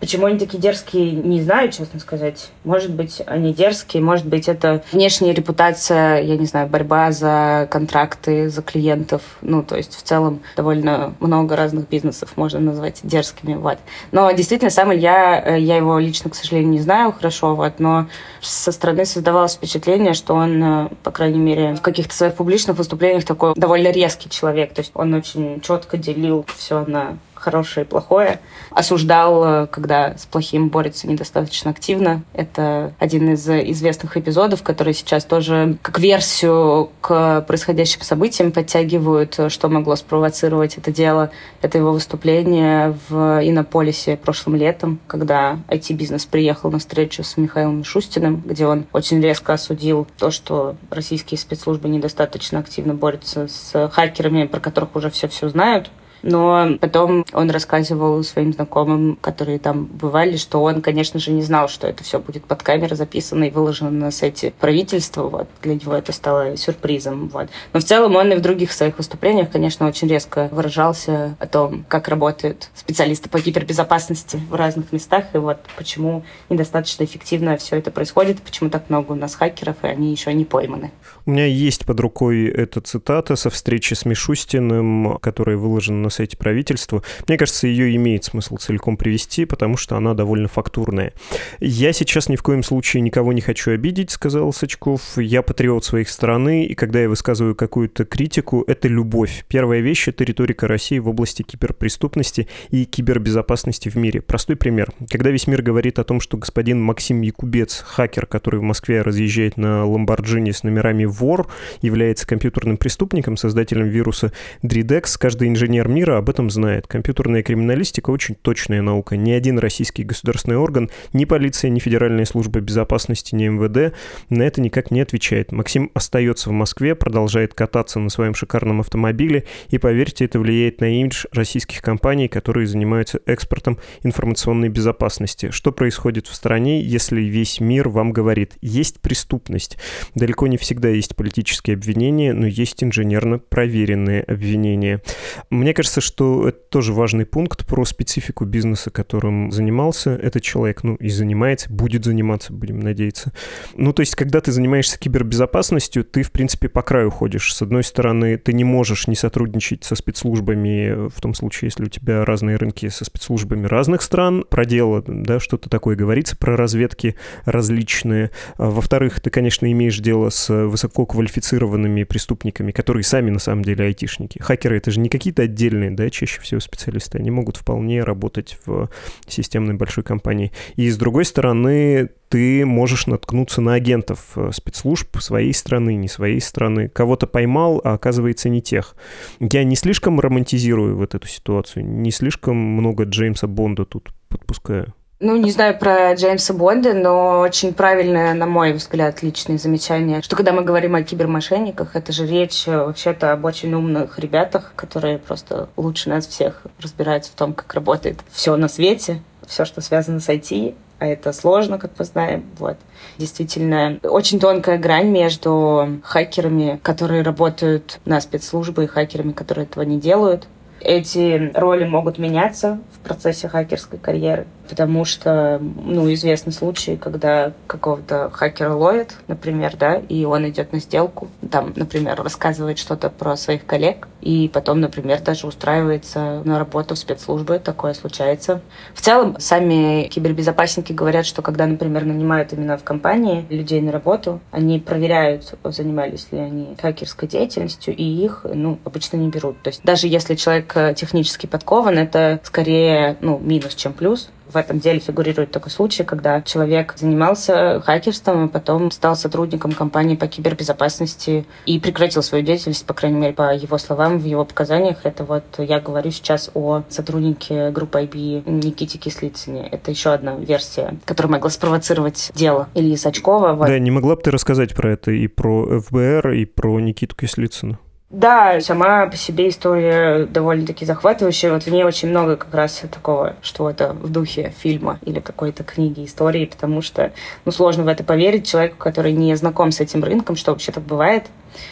Почему 0.01 0.25
они 0.25 0.39
такие 0.39 0.57
дерзкие, 0.57 1.11
не 1.11 1.41
знаю, 1.41 1.71
честно 1.71 1.99
сказать. 1.99 2.49
Может 2.63 2.91
быть, 2.91 3.21
они 3.27 3.53
дерзкие, 3.53 4.01
может 4.01 4.25
быть, 4.25 4.49
это 4.49 4.83
внешняя 4.91 5.31
репутация, 5.31 6.23
я 6.23 6.37
не 6.37 6.47
знаю, 6.47 6.67
борьба 6.67 7.11
за 7.11 7.67
контракты, 7.69 8.49
за 8.49 8.63
клиентов. 8.63 9.21
Ну, 9.41 9.61
то 9.61 9.77
есть 9.77 9.95
в 9.95 10.01
целом 10.01 10.41
довольно 10.55 11.13
много 11.19 11.55
разных 11.55 11.87
бизнесов 11.87 12.31
можно 12.35 12.59
назвать 12.59 13.01
дерзкими. 13.03 13.53
Вот. 13.53 13.77
Но 14.11 14.31
действительно, 14.31 14.71
сам 14.71 14.91
Илья, 14.91 15.39
э, 15.39 15.59
я 15.59 15.77
его 15.77 15.99
лично, 15.99 16.31
к 16.31 16.35
сожалению, 16.35 16.71
не 16.71 16.79
знаю 16.79 17.11
хорошо, 17.11 17.53
вот, 17.53 17.79
но 17.79 18.07
со 18.41 18.71
стороны 18.71 19.05
создавалось 19.05 19.53
впечатление, 19.53 20.15
что 20.15 20.33
он, 20.33 20.63
э, 20.63 20.89
по 21.03 21.11
крайней 21.11 21.37
мере, 21.37 21.75
в 21.75 21.81
каких-то 21.81 22.15
своих 22.15 22.33
публичных 22.33 22.75
выступлениях 22.75 23.23
такой 23.23 23.53
довольно 23.55 23.91
резкий 23.91 24.31
человек. 24.31 24.73
То 24.73 24.81
есть 24.81 24.91
он 24.95 25.13
очень 25.13 25.61
четко 25.61 25.97
делил 25.97 26.43
все 26.57 26.85
на 26.85 27.19
хорошее 27.41 27.85
и 27.85 27.89
плохое. 27.89 28.39
Осуждал, 28.69 29.43
э, 29.43 29.67
когда 29.67 30.17
с 30.17 30.25
плохим 30.25 30.69
борется 30.69 31.07
недостаточно 31.07 31.71
активно. 31.71 32.23
Это 32.33 32.93
один 32.99 33.33
из 33.33 33.47
известных 33.49 34.15
эпизодов, 34.15 34.63
который 34.63 34.93
сейчас 34.93 35.25
тоже 35.25 35.77
как 35.81 35.99
версию 35.99 36.89
к 37.01 37.41
происходящим 37.41 38.01
событиям 38.01 38.51
подтягивают, 38.51 39.37
э, 39.39 39.49
что 39.49 39.67
могло 39.69 39.95
спровоцировать 39.95 40.77
это 40.77 40.91
дело. 40.91 41.31
Это 41.61 41.77
его 41.77 41.91
выступление 41.91 42.95
в 43.09 43.41
Иннополисе 43.43 44.17
прошлым 44.17 44.55
летом, 44.55 44.99
когда 45.07 45.59
IT-бизнес 45.67 46.25
приехал 46.25 46.71
на 46.71 46.79
встречу 46.79 47.23
с 47.23 47.37
Михаилом 47.37 47.79
Мишустиным, 47.79 48.43
где 48.45 48.67
он 48.67 48.85
очень 48.93 49.21
резко 49.21 49.53
осудил 49.53 50.07
то, 50.17 50.31
что 50.31 50.75
российские 50.89 51.37
спецслужбы 51.37 51.89
недостаточно 51.89 52.59
активно 52.59 52.93
борются 52.93 53.47
с 53.47 53.89
хакерами, 53.89 54.45
про 54.45 54.59
которых 54.59 54.95
уже 54.95 55.09
все-все 55.09 55.49
знают, 55.49 55.89
но 56.23 56.77
потом 56.79 57.25
он 57.33 57.49
рассказывал 57.49 58.23
своим 58.23 58.53
знакомым, 58.53 59.17
которые 59.21 59.59
там 59.59 59.85
бывали, 59.85 60.37
что 60.37 60.61
он, 60.61 60.81
конечно 60.81 61.19
же, 61.19 61.31
не 61.31 61.41
знал, 61.41 61.67
что 61.67 61.87
это 61.87 62.03
все 62.03 62.19
будет 62.19 62.45
под 62.45 62.63
камерой 62.63 62.95
записано 62.95 63.45
и 63.45 63.49
выложено 63.49 63.91
на 63.91 64.11
сайте 64.11 64.53
правительства. 64.59 65.23
Вот. 65.23 65.47
Для 65.61 65.75
него 65.75 65.93
это 65.93 66.11
стало 66.11 66.55
сюрпризом. 66.57 67.29
Вот. 67.29 67.49
Но 67.73 67.79
в 67.79 67.83
целом 67.83 68.15
он 68.15 68.31
и 68.31 68.35
в 68.35 68.41
других 68.41 68.71
своих 68.71 68.97
выступлениях, 68.97 69.49
конечно, 69.51 69.87
очень 69.87 70.07
резко 70.07 70.49
выражался 70.51 71.35
о 71.39 71.47
том, 71.47 71.85
как 71.87 72.07
работают 72.07 72.69
специалисты 72.75 73.29
по 73.29 73.39
кибербезопасности 73.39 74.39
в 74.49 74.55
разных 74.55 74.91
местах 74.91 75.25
и 75.33 75.37
вот 75.37 75.57
почему 75.77 76.23
недостаточно 76.49 77.03
эффективно 77.03 77.57
все 77.57 77.77
это 77.77 77.91
происходит, 77.91 78.41
почему 78.41 78.69
так 78.69 78.89
много 78.89 79.13
у 79.13 79.15
нас 79.15 79.35
хакеров, 79.35 79.77
и 79.83 79.87
они 79.87 80.11
еще 80.11 80.33
не 80.33 80.45
пойманы. 80.45 80.91
У 81.25 81.31
меня 81.31 81.45
есть 81.45 81.85
под 81.85 81.99
рукой 81.99 82.47
эта 82.47 82.81
цитата 82.81 83.35
со 83.35 83.49
встречи 83.49 83.93
с 83.93 84.05
Мишустиным, 84.05 85.17
которая 85.19 85.57
выложена 85.57 86.01
на 86.01 86.09
сайте 86.11 86.37
правительства. 86.37 87.03
Мне 87.27 87.37
кажется, 87.37 87.67
ее 87.67 87.95
имеет 87.95 88.23
смысл 88.23 88.57
целиком 88.57 88.97
привести, 88.97 89.45
потому 89.45 89.77
что 89.77 89.97
она 89.97 90.13
довольно 90.13 90.47
фактурная. 90.47 91.13
«Я 91.59 91.93
сейчас 91.93 92.29
ни 92.29 92.35
в 92.35 92.43
коем 92.43 92.63
случае 92.63 93.01
никого 93.01 93.33
не 93.33 93.41
хочу 93.41 93.71
обидеть»,— 93.71 94.11
сказал 94.11 94.51
Сачков. 94.53 95.17
«Я 95.17 95.41
патриот 95.41 95.85
своих 95.85 96.09
страны, 96.09 96.65
и 96.65 96.75
когда 96.75 97.01
я 97.01 97.09
высказываю 97.09 97.55
какую-то 97.55 98.05
критику, 98.05 98.63
это 98.67 98.87
любовь. 98.87 99.45
Первая 99.47 99.81
вещь— 99.81 100.07
это 100.09 100.23
риторика 100.23 100.67
России 100.67 100.99
в 100.99 101.07
области 101.07 101.43
киберпреступности 101.43 102.47
и 102.69 102.85
кибербезопасности 102.85 103.89
в 103.89 103.95
мире. 103.95 104.21
Простой 104.21 104.55
пример. 104.55 104.89
Когда 105.09 105.29
весь 105.29 105.47
мир 105.47 105.61
говорит 105.61 105.99
о 105.99 106.03
том, 106.03 106.19
что 106.19 106.37
господин 106.37 106.81
Максим 106.81 107.21
Якубец, 107.21 107.83
хакер, 107.85 108.25
который 108.25 108.59
в 108.59 108.63
Москве 108.63 109.01
разъезжает 109.01 109.57
на 109.57 109.85
Ламборджини 109.85 110.51
с 110.51 110.63
номерами 110.63 111.05
вор, 111.05 111.47
является 111.81 112.25
компьютерным 112.25 112.77
преступником, 112.77 113.37
создателем 113.37 113.87
вируса 113.87 114.33
Dridex, 114.63 115.17
каждый 115.19 115.49
инженер 115.49 115.87
мира 115.87 116.00
мира 116.01 116.17
об 116.17 116.31
этом 116.31 116.49
знает. 116.49 116.87
Компьютерная 116.87 117.43
криминалистика 117.43 118.09
очень 118.09 118.33
точная 118.33 118.81
наука. 118.81 119.17
Ни 119.17 119.29
один 119.29 119.59
российский 119.59 120.03
государственный 120.03 120.57
орган, 120.57 120.89
ни 121.13 121.25
полиция, 121.25 121.69
ни 121.69 121.77
Федеральная 121.77 122.25
служба 122.25 122.59
безопасности, 122.59 123.35
ни 123.35 123.47
МВД 123.47 123.95
на 124.29 124.41
это 124.41 124.61
никак 124.61 124.89
не 124.89 125.01
отвечает. 125.01 125.51
Максим 125.51 125.91
остается 125.93 126.49
в 126.49 126.53
Москве, 126.53 126.95
продолжает 126.95 127.53
кататься 127.53 127.99
на 127.99 128.09
своем 128.09 128.33
шикарном 128.33 128.79
автомобиле, 128.79 129.45
и, 129.69 129.77
поверьте, 129.77 130.25
это 130.25 130.39
влияет 130.39 130.81
на 130.81 130.85
имидж 130.85 131.25
российских 131.33 131.83
компаний, 131.83 132.27
которые 132.27 132.65
занимаются 132.65 133.19
экспортом 133.27 133.77
информационной 134.01 134.69
безопасности. 134.69 135.51
Что 135.51 135.71
происходит 135.71 136.25
в 136.25 136.33
стране, 136.33 136.81
если 136.81 137.21
весь 137.21 137.59
мир 137.59 137.89
вам 137.89 138.11
говорит, 138.11 138.53
есть 138.61 139.01
преступность. 139.01 139.77
Далеко 140.15 140.47
не 140.47 140.57
всегда 140.57 140.89
есть 140.89 141.15
политические 141.15 141.75
обвинения, 141.75 142.33
но 142.33 142.47
есть 142.47 142.83
инженерно 142.83 143.37
проверенные 143.37 144.23
обвинения. 144.23 145.03
Мне 145.51 145.75
кажется, 145.75 145.90
что 145.99 146.47
это 146.47 146.59
тоже 146.69 146.93
важный 146.93 147.25
пункт 147.25 147.67
про 147.67 147.83
специфику 147.83 148.45
бизнеса, 148.45 148.91
которым 148.91 149.51
занимался 149.51 150.11
этот 150.11 150.43
человек, 150.43 150.83
ну 150.83 150.95
и 150.95 151.09
занимается, 151.09 151.69
будет 151.69 152.05
заниматься, 152.05 152.53
будем 152.53 152.79
надеяться. 152.79 153.33
Ну, 153.75 153.91
то 153.91 154.01
есть, 154.01 154.15
когда 154.15 154.39
ты 154.39 154.51
занимаешься 154.51 154.97
кибербезопасностью, 154.97 156.05
ты, 156.05 156.23
в 156.23 156.31
принципе, 156.31 156.69
по 156.69 156.83
краю 156.83 157.09
ходишь. 157.09 157.53
С 157.53 157.61
одной 157.61 157.83
стороны, 157.83 158.37
ты 158.37 158.53
не 158.53 158.63
можешь 158.63 159.07
не 159.07 159.15
сотрудничать 159.15 159.83
со 159.83 159.95
спецслужбами, 159.95 161.09
в 161.09 161.19
том 161.19 161.33
случае, 161.33 161.67
если 161.67 161.83
у 161.83 161.89
тебя 161.89 162.23
разные 162.23 162.55
рынки 162.55 162.87
со 162.89 163.03
спецслужбами 163.03 163.65
разных 163.65 164.01
стран, 164.01 164.45
про 164.49 164.65
дело, 164.65 165.03
да, 165.05 165.39
что-то 165.39 165.69
такое 165.69 165.95
говорится, 165.95 166.37
про 166.37 166.55
разведки 166.55 167.15
различные. 167.45 168.29
А, 168.57 168.69
во-вторых, 168.69 169.19
ты, 169.19 169.29
конечно, 169.29 169.71
имеешь 169.71 169.97
дело 169.99 170.29
с 170.29 170.49
высококвалифицированными 170.49 172.03
преступниками, 172.03 172.71
которые 172.71 173.03
сами, 173.03 173.31
на 173.31 173.39
самом 173.39 173.63
деле, 173.63 173.85
айтишники. 173.85 174.39
Хакеры— 174.41 174.77
это 174.77 174.91
же 174.91 174.99
не 174.99 175.09
какие-то 175.09 175.43
отдельные, 175.43 175.80
да, 175.89 176.09
чаще 176.09 176.39
всего 176.41 176.59
специалисты. 176.59 177.17
Они 177.17 177.31
могут 177.31 177.57
вполне 177.57 178.03
работать 178.03 178.57
в 178.65 178.89
системной 179.27 179.73
большой 179.73 180.03
компании. 180.03 180.51
И, 180.75 180.89
с 180.89 180.97
другой 180.97 181.25
стороны, 181.25 182.09
ты 182.29 182.65
можешь 182.65 183.07
наткнуться 183.07 183.61
на 183.61 183.73
агентов 183.73 184.19
э, 184.35 184.51
спецслужб 184.53 185.17
своей 185.19 185.53
страны, 185.53 185.95
не 185.95 186.07
своей 186.07 186.39
страны. 186.39 186.87
Кого-то 186.87 187.27
поймал, 187.27 187.81
а 187.83 187.93
оказывается 187.93 188.47
не 188.47 188.61
тех. 188.61 188.95
Я 189.39 189.63
не 189.63 189.75
слишком 189.75 190.19
романтизирую 190.19 190.95
вот 190.95 191.15
эту 191.15 191.27
ситуацию, 191.27 191.85
не 191.85 192.11
слишком 192.11 192.55
много 192.55 193.03
Джеймса 193.03 193.47
Бонда 193.47 193.85
тут 193.85 194.13
подпускаю. 194.29 194.93
Ну, 195.23 195.35
не 195.35 195.51
знаю 195.51 195.77
про 195.77 196.15
Джеймса 196.15 196.51
Бонда, 196.51 196.95
но 196.95 197.41
очень 197.41 197.75
правильное, 197.75 198.33
на 198.33 198.47
мой 198.47 198.73
взгляд, 198.73 199.21
личное 199.21 199.59
замечание, 199.59 200.23
что 200.23 200.35
когда 200.35 200.51
мы 200.51 200.63
говорим 200.63 200.95
о 200.95 201.03
кибермошенниках, 201.03 201.95
это 201.95 202.11
же 202.11 202.25
речь 202.25 202.67
э, 202.67 202.75
вообще-то 202.75 203.31
об 203.31 203.45
очень 203.45 203.71
умных 203.71 204.17
ребятах, 204.17 204.73
которые 204.75 205.19
просто 205.19 205.69
лучше 205.77 206.09
нас 206.09 206.25
всех 206.25 206.63
разбираются 206.79 207.31
в 207.31 207.35
том, 207.35 207.53
как 207.53 207.71
работает 207.75 208.17
все 208.31 208.55
на 208.55 208.67
свете, 208.67 209.21
все, 209.45 209.63
что 209.63 209.81
связано 209.81 210.21
с 210.21 210.27
IT, 210.27 210.73
а 210.97 211.05
это 211.05 211.33
сложно, 211.33 211.77
как 211.77 211.91
мы 211.99 212.05
знаем. 212.05 212.43
Вот. 212.57 212.77
Действительно, 213.19 213.99
очень 214.01 214.39
тонкая 214.39 214.79
грань 214.79 215.09
между 215.09 215.99
хакерами, 216.01 216.79
которые 216.81 217.21
работают 217.21 217.99
на 218.05 218.21
спецслужбы, 218.21 218.85
и 218.85 218.87
хакерами, 218.87 219.33
которые 219.33 219.65
этого 219.65 219.83
не 219.83 219.99
делают. 219.99 220.47
Эти 220.79 221.51
роли 221.53 221.85
могут 221.85 222.17
меняться 222.17 222.79
в 222.91 222.99
процессе 223.07 223.47
хакерской 223.47 223.99
карьеры 223.99 224.47
потому 224.71 225.03
что, 225.03 225.59
ну, 225.59 226.11
известны 226.13 226.53
случаи, 226.53 226.95
когда 226.95 227.51
какого-то 227.67 228.29
хакера 228.31 228.73
ловят, 228.73 229.17
например, 229.27 229.75
да, 229.77 229.95
и 229.95 230.23
он 230.23 230.47
идет 230.47 230.71
на 230.71 230.79
сделку, 230.79 231.27
там, 231.51 231.73
например, 231.75 232.23
рассказывает 232.23 232.77
что-то 232.77 233.09
про 233.09 233.35
своих 233.35 233.65
коллег, 233.65 234.07
и 234.21 234.49
потом, 234.53 234.79
например, 234.79 235.19
даже 235.19 235.45
устраивается 235.45 236.41
на 236.45 236.57
работу 236.57 236.95
в 236.95 236.97
спецслужбы, 236.97 237.59
такое 237.59 237.93
случается. 237.93 238.61
В 238.93 239.01
целом, 239.01 239.35
сами 239.39 240.07
кибербезопасники 240.07 240.93
говорят, 240.93 241.25
что 241.25 241.41
когда, 241.41 241.67
например, 241.67 242.05
нанимают 242.05 242.53
именно 242.53 242.77
в 242.77 242.85
компании 242.85 243.45
людей 243.49 243.81
на 243.81 243.91
работу, 243.91 244.39
они 244.51 244.79
проверяют, 244.79 245.53
занимались 245.65 246.31
ли 246.31 246.39
они 246.39 246.77
хакерской 246.81 247.27
деятельностью, 247.27 247.93
и 247.93 248.03
их, 248.03 248.45
ну, 248.45 248.79
обычно 248.85 249.17
не 249.17 249.27
берут. 249.27 249.61
То 249.63 249.67
есть 249.67 249.83
даже 249.83 250.07
если 250.07 250.35
человек 250.35 250.73
технически 250.95 251.45
подкован, 251.45 251.97
это 251.97 252.39
скорее, 252.43 253.17
ну, 253.19 253.37
минус, 253.37 253.75
чем 253.75 253.91
плюс, 253.91 254.29
в 254.51 254.55
этом 254.57 254.79
деле 254.79 254.99
фигурирует 254.99 255.51
такой 255.51 255.71
случай, 255.71 256.03
когда 256.03 256.41
человек 256.41 256.93
занимался 256.97 257.81
хакерством, 257.81 258.45
и 258.45 258.49
потом 258.49 258.91
стал 258.91 259.15
сотрудником 259.15 259.71
компании 259.71 260.15
по 260.15 260.27
кибербезопасности 260.27 261.45
и 261.65 261.79
прекратил 261.79 262.23
свою 262.23 262.43
деятельность, 262.43 262.85
по 262.85 262.93
крайней 262.93 263.19
мере, 263.19 263.33
по 263.33 263.53
его 263.53 263.77
словам, 263.77 264.19
в 264.19 264.25
его 264.25 264.45
показаниях. 264.45 265.05
Это 265.05 265.23
вот 265.23 265.43
я 265.57 265.79
говорю 265.79 266.11
сейчас 266.11 266.51
о 266.53 266.83
сотруднике 266.89 267.71
группы 267.71 268.01
IB 268.03 268.49
Никите 268.49 268.97
Кислицыне. 268.97 269.67
Это 269.71 269.91
еще 269.91 270.11
одна 270.11 270.35
версия, 270.35 270.97
которая 271.05 271.31
могла 271.31 271.49
спровоцировать 271.49 272.31
дело 272.35 272.67
Ильи 272.73 272.95
Сачкова. 272.95 273.53
Вот. 273.53 273.67
Да, 273.67 273.79
не 273.79 273.91
могла 273.91 274.15
бы 274.15 274.21
ты 274.21 274.31
рассказать 274.31 274.75
про 274.75 274.93
это 274.93 275.11
и 275.11 275.27
про 275.27 275.81
ФБР, 275.81 276.31
и 276.31 276.45
про 276.45 276.79
Никиту 276.79 277.15
Кислицына? 277.15 277.79
Да, 278.11 278.59
сама 278.59 279.07
по 279.07 279.15
себе 279.15 279.47
история 279.47 280.25
довольно-таки 280.25 280.85
захватывающая. 280.85 281.53
Вот 281.53 281.63
в 281.63 281.67
ней 281.67 281.85
очень 281.85 282.09
много 282.09 282.35
как 282.35 282.53
раз 282.53 282.83
такого, 282.91 283.37
что 283.41 283.69
это 283.69 283.93
в 283.93 284.09
духе 284.09 284.53
фильма 284.57 284.99
или 285.05 285.21
какой-то 285.21 285.63
книги, 285.63 286.03
истории, 286.03 286.45
потому 286.45 286.81
что 286.81 287.13
ну, 287.45 287.53
сложно 287.53 287.83
в 287.83 287.87
это 287.87 288.03
поверить 288.03 288.45
человеку, 288.45 288.75
который 288.77 289.13
не 289.13 289.33
знаком 289.35 289.71
с 289.71 289.79
этим 289.79 290.03
рынком, 290.03 290.35
что 290.35 290.51
вообще 290.51 290.73
так 290.73 290.83
бывает. 290.83 291.27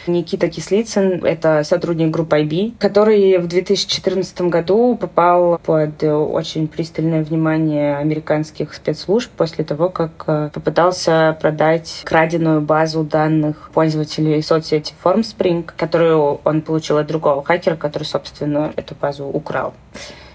Никита 0.06 0.48
Кислицын— 0.48 1.24
это 1.24 1.62
сотрудник 1.64 2.10
группы 2.10 2.40
IB, 2.40 2.74
который 2.78 3.38
в 3.38 3.46
2014 3.46 4.42
году 4.42 4.96
попал 5.00 5.58
под 5.64 6.02
очень 6.02 6.68
пристальное 6.68 7.22
внимание 7.22 7.96
американских 7.96 8.74
спецслужб 8.74 9.30
после 9.36 9.64
того, 9.64 9.88
как 9.88 10.24
э, 10.26 10.50
попытался 10.52 11.36
продать 11.40 12.02
краденую 12.04 12.60
базу 12.60 13.02
данных 13.02 13.70
пользователей 13.72 14.42
соцсети 14.42 14.94
Formspring, 15.02 15.68
которую 15.76 16.40
он 16.44 16.62
получил 16.62 16.98
от 16.98 17.06
другого 17.06 17.42
хакера, 17.44 17.76
который, 17.76 18.04
собственно, 18.04 18.72
эту 18.76 18.94
базу 18.94 19.24
украл. 19.24 19.74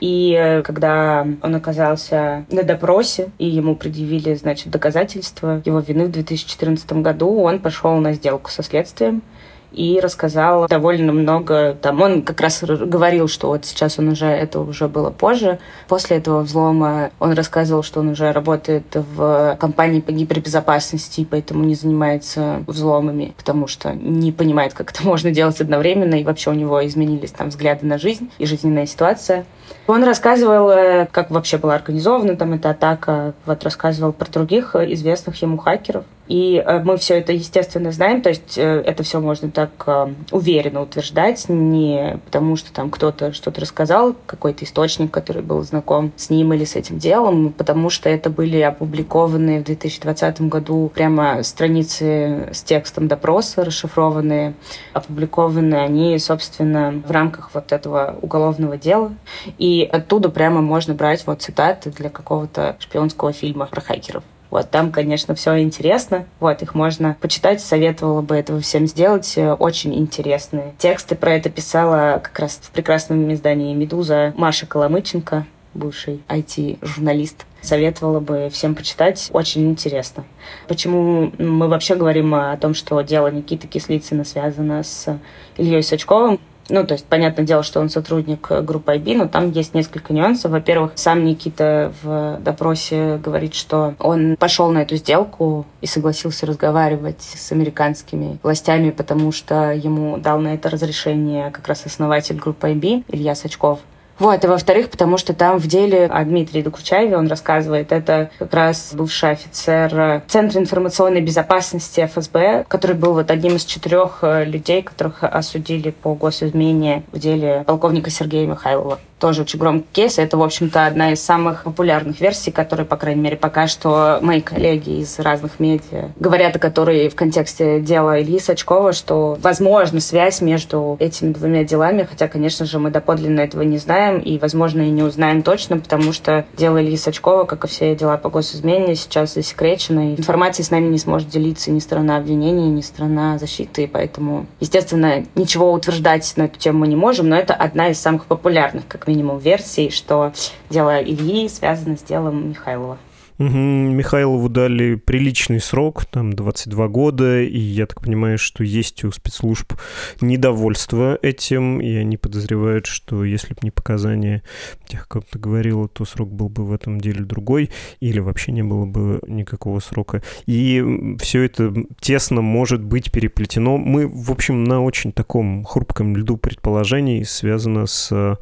И 0.05 0.37
э, 0.39 0.61
когда 0.61 1.25
он 1.41 1.55
оказался 1.55 2.45
на 2.51 2.61
допросе, 2.61 3.29
и 3.39 3.47
ему 3.47 3.75
предъявили, 3.75 4.35
значит, 4.35 4.69
доказательства 4.69 5.63
его 5.65 5.79
вины 5.79 6.05
в 6.05 6.11
2014 6.11 7.01
году, 7.01 7.41
он 7.41 7.57
пошел 7.57 7.95
на 7.95 8.13
сделку 8.13 8.51
со 8.51 8.61
следствием 8.61 9.23
и 9.71 9.99
рассказал 10.01 10.67
довольно 10.67 11.11
много. 11.11 11.77
Там 11.81 12.01
он 12.01 12.21
как 12.21 12.41
раз 12.41 12.63
говорил, 12.63 13.27
что 13.27 13.47
вот 13.47 13.65
сейчас 13.65 13.99
он 13.99 14.09
уже, 14.09 14.25
это 14.25 14.59
уже 14.59 14.87
было 14.87 15.09
позже. 15.09 15.59
После 15.87 16.17
этого 16.17 16.41
взлома 16.41 17.11
он 17.19 17.33
рассказывал, 17.33 17.83
что 17.83 17.99
он 17.99 18.09
уже 18.09 18.31
работает 18.31 18.85
в 18.93 19.57
компании 19.59 20.01
по 20.01 20.11
гипербезопасности, 20.11 21.27
поэтому 21.29 21.63
не 21.63 21.75
занимается 21.75 22.63
взломами, 22.67 23.33
потому 23.37 23.67
что 23.67 23.93
не 23.93 24.31
понимает, 24.31 24.73
как 24.73 24.91
это 24.91 25.03
можно 25.05 25.31
делать 25.31 25.59
одновременно, 25.61 26.15
и 26.15 26.23
вообще 26.23 26.51
у 26.51 26.53
него 26.53 26.85
изменились 26.85 27.31
там 27.31 27.49
взгляды 27.49 27.85
на 27.85 27.97
жизнь 27.97 28.31
и 28.37 28.45
жизненная 28.45 28.85
ситуация. 28.85 29.45
Он 29.87 30.03
рассказывал, 30.03 30.69
э, 30.71 31.07
как 31.11 31.29
вообще 31.29 31.57
была 31.57 31.75
организована 31.75 32.35
там 32.35 32.53
эта 32.53 32.71
атака, 32.71 33.33
вот 33.45 33.63
рассказывал 33.63 34.13
про 34.13 34.29
других 34.31 34.75
известных 34.75 35.39
ему 35.41 35.57
хакеров. 35.57 36.05
И 36.27 36.63
э, 36.65 36.79
мы 36.79 36.97
все 36.97 37.19
это, 37.19 37.33
естественно, 37.33 37.91
знаем, 37.91 38.21
то 38.21 38.29
есть 38.29 38.57
э, 38.57 38.61
это 38.63 39.03
все 39.03 39.19
можно 39.19 39.51
так 39.55 39.87
уверенно 40.31 40.81
утверждать, 40.81 41.47
не 41.47 42.19
потому 42.25 42.57
что 42.57 42.73
там 42.73 42.89
кто-то 42.89 43.33
что-то 43.33 43.61
рассказал, 43.61 44.15
какой-то 44.25 44.65
источник, 44.65 45.11
который 45.11 45.41
был 45.41 45.63
знаком 45.63 46.11
с 46.17 46.29
ним 46.29 46.53
или 46.53 46.65
с 46.65 46.75
этим 46.75 46.99
делом, 46.99 47.53
потому 47.53 47.89
что 47.89 48.09
это 48.09 48.29
были 48.29 48.59
опубликованные 48.59 49.61
в 49.61 49.63
2020 49.63 50.41
году 50.41 50.91
прямо 50.93 51.41
страницы 51.43 52.49
с 52.51 52.61
текстом 52.63 53.07
допроса, 53.07 53.63
расшифрованные, 53.63 54.53
опубликованные 54.93 55.81
они, 55.81 56.19
собственно, 56.19 57.01
в 57.07 57.11
рамках 57.11 57.51
вот 57.53 57.71
этого 57.71 58.17
уголовного 58.21 58.77
дела. 58.77 59.13
И 59.57 59.87
оттуда 59.89 60.29
прямо 60.29 60.61
можно 60.61 60.93
брать 60.93 61.25
вот 61.25 61.41
цитаты 61.41 61.91
для 61.91 62.09
какого-то 62.09 62.75
шпионского 62.79 63.31
фильма 63.31 63.65
про 63.67 63.81
хакеров. 63.81 64.23
Вот 64.55 64.71
там, 64.71 64.93
конечно, 64.93 65.35
все 65.35 65.59
интересно. 65.59 66.27
Вот, 66.39 66.61
их 66.61 66.75
можно 66.75 67.17
почитать. 67.19 67.59
Советовала 67.59 68.21
бы 68.21 68.37
этого 68.37 68.61
всем 68.61 68.87
сделать. 68.87 69.37
Очень 69.59 69.93
интересные 69.95 70.73
тексты 70.77 71.15
про 71.15 71.33
это 71.33 71.49
писала 71.49 72.21
как 72.23 72.39
раз 72.39 72.61
в 72.63 72.71
прекрасном 72.71 73.33
издании 73.33 73.75
«Медуза» 73.75 74.33
Маша 74.37 74.65
Коломыченко, 74.65 75.45
бывший 75.73 76.23
IT-журналист. 76.29 77.45
Советовала 77.61 78.21
бы 78.21 78.49
всем 78.49 78.75
почитать. 78.75 79.29
Очень 79.33 79.69
интересно. 79.69 80.23
Почему 80.69 81.33
мы 81.37 81.67
вообще 81.67 81.95
говорим 81.95 82.33
о 82.33 82.55
том, 82.55 82.75
что 82.75 83.01
дело 83.01 83.27
Никиты 83.27 83.67
Кислицына 83.67 84.23
связано 84.23 84.83
с 84.83 85.19
Ильей 85.57 85.83
Сачковым? 85.83 86.39
Ну, 86.69 86.85
то 86.85 86.93
есть, 86.93 87.05
понятное 87.05 87.45
дело, 87.45 87.63
что 87.63 87.79
он 87.79 87.89
сотрудник 87.89 88.49
группы 88.63 88.95
IB, 88.95 89.17
но 89.17 89.27
там 89.27 89.51
есть 89.51 89.73
несколько 89.73 90.13
нюансов. 90.13 90.51
Во-первых, 90.51 90.93
сам 90.95 91.23
Никита 91.23 91.93
в 92.01 92.39
допросе 92.41 93.19
говорит, 93.23 93.53
что 93.53 93.93
он 93.99 94.35
пошел 94.37 94.71
на 94.71 94.79
эту 94.79 94.95
сделку 94.95 95.65
и 95.81 95.87
согласился 95.87 96.45
разговаривать 96.45 97.21
с 97.21 97.51
американскими 97.51 98.39
властями, 98.41 98.89
потому 98.89 99.31
что 99.31 99.71
ему 99.71 100.17
дал 100.17 100.39
на 100.39 100.55
это 100.55 100.69
разрешение 100.69 101.51
как 101.51 101.67
раз 101.67 101.85
основатель 101.85 102.37
группы 102.37 102.69
IB 102.71 103.03
Илья 103.09 103.35
Сачков. 103.35 103.79
Вот, 104.17 104.43
и 104.43 104.47
во-вторых, 104.47 104.89
потому 104.89 105.17
что 105.17 105.33
там 105.33 105.57
в 105.57 105.67
деле 105.67 106.05
о 106.05 106.23
Дмитрии 106.23 106.61
Докучаеве 106.61 107.17
он 107.17 107.27
рассказывает, 107.27 107.91
это 107.91 108.29
как 108.39 108.53
раз 108.53 108.93
бывший 108.93 109.31
офицер 109.31 110.23
Центра 110.27 110.61
информационной 110.61 111.21
безопасности 111.21 112.05
ФСБ, 112.05 112.65
который 112.67 112.95
был 112.95 113.13
вот 113.13 113.29
одним 113.29 113.57
из 113.57 113.65
четырех 113.65 114.19
э, 114.21 114.45
людей, 114.45 114.81
которых 114.83 115.23
осудили 115.23 115.91
по 115.91 116.13
госизмене 116.13 117.03
в 117.11 117.19
деле 117.19 117.63
полковника 117.65 118.09
Сергея 118.09 118.47
Михайлова 118.47 118.99
тоже 119.19 119.41
очень 119.41 119.59
громкий 119.59 119.87
кейс. 119.91 120.17
Это, 120.17 120.37
в 120.37 120.43
общем-то, 120.43 120.85
одна 120.85 121.11
из 121.11 121.21
самых 121.21 121.63
популярных 121.63 122.19
версий, 122.19 122.51
которые, 122.51 122.85
по 122.85 122.97
крайней 122.97 123.21
мере, 123.21 123.37
пока 123.37 123.67
что 123.67 124.19
мои 124.21 124.41
коллеги 124.41 125.01
из 125.01 125.19
разных 125.19 125.59
медиа 125.59 126.11
говорят, 126.19 126.55
о 126.55 126.59
которой 126.59 127.09
в 127.09 127.15
контексте 127.15 127.79
дела 127.79 128.21
Ильи 128.21 128.39
Сачкова, 128.39 128.93
что 128.93 129.37
возможна 129.41 129.99
связь 129.99 130.41
между 130.41 130.97
этими 130.99 131.33
двумя 131.33 131.63
делами, 131.63 132.07
хотя, 132.09 132.27
конечно 132.27 132.65
же, 132.65 132.79
мы 132.79 132.91
доподлинно 132.91 133.41
этого 133.41 133.61
не 133.63 133.77
знаем 133.77 134.19
и, 134.19 134.37
возможно, 134.37 134.81
и 134.81 134.89
не 134.89 135.03
узнаем 135.03 135.41
точно, 135.41 135.79
потому 135.79 136.13
что 136.13 136.45
дело 136.57 136.81
Ильи 136.81 136.97
Сачкова, 136.97 137.45
как 137.45 137.65
и 137.65 137.67
все 137.67 137.95
дела 137.95 138.17
по 138.17 138.29
госизмене, 138.29 138.95
сейчас 138.95 139.33
засекречено, 139.33 140.11
и 140.11 140.19
информацией 140.19 140.65
с 140.65 140.71
нами 140.71 140.87
не 140.87 140.99
сможет 140.99 141.29
делиться 141.29 141.71
ни 141.71 141.79
сторона 141.79 142.17
обвинения, 142.17 142.69
ни 142.69 142.81
сторона 142.81 143.37
защиты, 143.37 143.89
поэтому, 143.91 144.45
естественно, 144.59 145.23
ничего 145.35 145.71
утверждать 145.71 146.31
на 146.35 146.43
эту 146.43 146.59
тему 146.59 146.79
мы 146.79 146.87
не 146.87 146.95
можем, 146.95 147.29
но 147.29 147.35
это 147.35 147.53
одна 147.53 147.89
из 147.89 147.99
самых 147.99 148.25
популярных, 148.25 148.87
как 148.87 149.07
минимум 149.07 149.14
версий, 149.37 149.89
что 149.89 150.33
дело 150.69 151.01
Ильи 151.01 151.47
связано 151.49 151.97
с 151.97 152.01
делом 152.01 152.49
Михайлова. 152.49 152.97
Михайлову 153.37 154.47
дали 154.47 154.95
приличный 154.95 155.59
срок, 155.59 156.05
там 156.05 156.33
22 156.33 156.87
года, 156.87 157.41
и 157.41 157.59
я 157.59 157.85
так 157.85 158.01
понимаю, 158.01 158.37
что 158.37 158.63
есть 158.63 159.03
у 159.03 159.11
спецслужб 159.11 159.73
недовольство 160.21 161.19
этим, 161.21 161.81
и 161.81 161.95
они 161.95 162.15
подозревают, 162.15 162.85
что 162.85 163.25
если 163.25 163.53
бы 163.53 163.59
не 163.61 163.71
показания 163.71 164.41
тех, 164.87 165.07
как 165.09 165.25
ты 165.25 165.37
говорила, 165.37 165.87
то 165.89 166.05
срок 166.05 166.31
был 166.31 166.47
бы 166.47 166.65
в 166.65 166.71
этом 166.71 167.01
деле 167.01 167.25
другой, 167.25 167.71
или 167.99 168.19
вообще 168.19 168.53
не 168.53 168.63
было 168.63 168.85
бы 168.85 169.19
никакого 169.27 169.79
срока. 169.79 170.23
И 170.45 171.15
все 171.19 171.43
это 171.43 171.73
тесно 171.99 172.41
может 172.41 172.81
быть 172.81 173.11
переплетено. 173.11 173.77
Мы, 173.77 174.07
в 174.07 174.31
общем, 174.31 174.63
на 174.63 174.81
очень 174.81 175.11
таком 175.11 175.65
хрупком 175.65 176.15
льду 176.15 176.37
предположений 176.37 177.25
связано 177.25 177.85
с 177.85 178.39